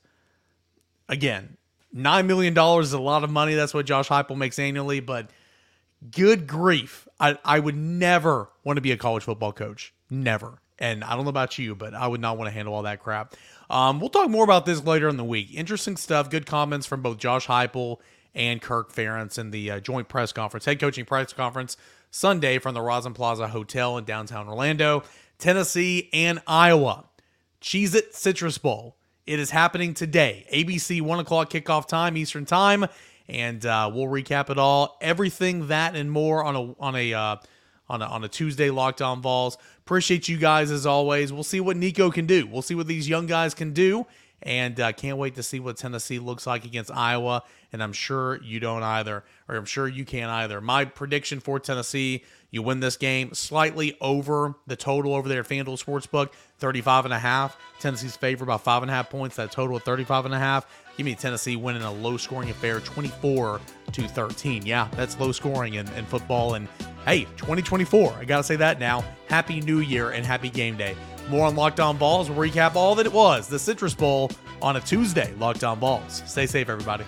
Again, 1.08 1.56
$9 1.94 2.26
million 2.26 2.56
is 2.80 2.92
a 2.92 2.98
lot 2.98 3.24
of 3.24 3.30
money. 3.30 3.54
That's 3.54 3.72
what 3.72 3.86
Josh 3.86 4.08
Heupel 4.08 4.36
makes 4.36 4.58
annually, 4.58 5.00
but 5.00 5.30
good 6.10 6.46
grief. 6.46 7.06
I, 7.18 7.38
I 7.44 7.60
would 7.60 7.76
never 7.76 8.50
want 8.64 8.76
to 8.76 8.80
be 8.80 8.92
a 8.92 8.96
college 8.96 9.22
football 9.22 9.52
coach. 9.52 9.94
Never. 10.10 10.58
And 10.78 11.02
I 11.02 11.14
don't 11.14 11.24
know 11.24 11.30
about 11.30 11.58
you, 11.58 11.74
but 11.74 11.94
I 11.94 12.06
would 12.06 12.20
not 12.20 12.36
want 12.36 12.48
to 12.48 12.52
handle 12.52 12.74
all 12.74 12.82
that 12.82 13.00
crap. 13.00 13.34
Um, 13.68 14.00
we'll 14.00 14.10
talk 14.10 14.30
more 14.30 14.44
about 14.44 14.66
this 14.66 14.84
later 14.84 15.08
in 15.08 15.16
the 15.16 15.24
week. 15.24 15.52
Interesting 15.54 15.96
stuff. 15.96 16.30
Good 16.30 16.46
comments 16.46 16.86
from 16.86 17.02
both 17.02 17.18
Josh 17.18 17.46
Heupel 17.46 17.98
and 18.34 18.60
Kirk 18.60 18.92
Ferentz 18.92 19.38
in 19.38 19.50
the 19.50 19.70
uh, 19.70 19.80
joint 19.80 20.08
press 20.08 20.32
conference, 20.32 20.66
head 20.66 20.78
coaching 20.78 21.04
press 21.04 21.32
conference 21.32 21.76
Sunday 22.10 22.58
from 22.58 22.74
the 22.74 22.82
Rosen 22.82 23.14
Plaza 23.14 23.48
Hotel 23.48 23.98
in 23.98 24.04
downtown 24.04 24.48
Orlando, 24.48 25.02
Tennessee, 25.38 26.08
and 26.12 26.40
Iowa. 26.46 27.04
Cheez 27.60 27.94
It 27.94 28.14
Citrus 28.14 28.58
Bowl. 28.58 28.96
It 29.26 29.40
is 29.40 29.50
happening 29.50 29.92
today. 29.92 30.46
ABC, 30.52 31.02
1 31.02 31.18
o'clock 31.18 31.50
kickoff 31.50 31.88
time, 31.88 32.16
Eastern 32.16 32.46
Time. 32.46 32.86
And 33.28 33.66
uh, 33.66 33.90
we'll 33.92 34.06
recap 34.06 34.50
it 34.50 34.58
all. 34.58 34.96
Everything 35.00 35.66
that 35.66 35.96
and 35.96 36.12
more 36.12 36.44
on 36.44 36.54
a 36.54 36.72
on 36.78 36.94
a 36.94 37.12
uh, 37.12 37.36
on 37.88 38.02
a, 38.02 38.06
on 38.06 38.24
a 38.24 38.28
Tuesday 38.28 38.70
Locked 38.70 39.02
On 39.02 39.22
Vols. 39.22 39.58
Appreciate 39.78 40.28
you 40.28 40.36
guys 40.36 40.70
as 40.70 40.86
always. 40.86 41.32
We'll 41.32 41.44
see 41.44 41.60
what 41.60 41.76
Nico 41.76 42.10
can 42.10 42.26
do. 42.26 42.46
We'll 42.46 42.62
see 42.62 42.74
what 42.74 42.86
these 42.86 43.08
young 43.08 43.26
guys 43.26 43.54
can 43.54 43.72
do. 43.72 44.06
And 44.42 44.78
uh, 44.78 44.92
can't 44.92 45.18
wait 45.18 45.34
to 45.36 45.42
see 45.42 45.60
what 45.60 45.76
Tennessee 45.76 46.18
looks 46.18 46.46
like 46.46 46.64
against 46.64 46.90
Iowa. 46.90 47.42
And 47.72 47.82
I'm 47.82 47.92
sure 47.92 48.40
you 48.42 48.60
don't 48.60 48.82
either, 48.82 49.24
or 49.48 49.56
I'm 49.56 49.64
sure 49.64 49.88
you 49.88 50.04
can't 50.04 50.30
either. 50.30 50.60
My 50.60 50.84
prediction 50.84 51.40
for 51.40 51.58
Tennessee 51.58 52.22
you 52.56 52.62
win 52.62 52.80
this 52.80 52.96
game 52.96 53.34
slightly 53.34 53.98
over 54.00 54.54
the 54.66 54.76
total 54.76 55.14
over 55.14 55.28
there 55.28 55.40
at 55.40 55.46
FanDuel 55.46 55.82
Sportsbook, 55.82 56.32
35 56.58 57.04
and 57.04 57.14
a 57.14 57.18
half. 57.18 57.56
Tennessee's 57.80 58.16
favor 58.16 58.44
about 58.44 58.62
five 58.62 58.82
and 58.82 58.90
a 58.90 58.94
half 58.94 59.10
points. 59.10 59.36
That 59.36 59.52
total 59.52 59.76
of 59.76 59.82
35 59.82 60.24
and 60.24 60.34
a 60.34 60.38
half. 60.38 60.66
Give 60.96 61.04
me 61.04 61.14
Tennessee 61.14 61.56
winning 61.56 61.82
a 61.82 61.92
low 61.92 62.16
scoring 62.16 62.48
affair 62.48 62.80
24 62.80 63.60
to 63.92 64.08
13. 64.08 64.64
Yeah, 64.64 64.88
that's 64.92 65.20
low 65.20 65.32
scoring 65.32 65.74
in, 65.74 65.86
in 65.92 66.06
football. 66.06 66.54
And 66.54 66.66
hey, 67.04 67.24
2024. 67.36 68.14
I 68.14 68.24
got 68.24 68.38
to 68.38 68.42
say 68.42 68.56
that 68.56 68.80
now. 68.80 69.04
Happy 69.28 69.60
New 69.60 69.80
Year 69.80 70.10
and 70.10 70.24
happy 70.24 70.48
game 70.48 70.78
day. 70.78 70.96
More 71.28 71.46
on 71.46 71.56
Locked 71.56 71.80
On 71.80 71.96
Vols. 71.96 72.30
We'll 72.30 72.48
recap 72.48 72.74
all 72.76 72.94
that 72.94 73.06
it 73.06 73.12
was 73.12 73.48
the 73.48 73.58
Citrus 73.58 73.94
Bowl 73.94 74.30
on 74.62 74.76
a 74.76 74.80
Tuesday. 74.80 75.32
Locked 75.38 75.64
On 75.64 75.78
Vols. 75.78 76.22
Stay 76.26 76.46
safe, 76.46 76.68
everybody. 76.68 77.04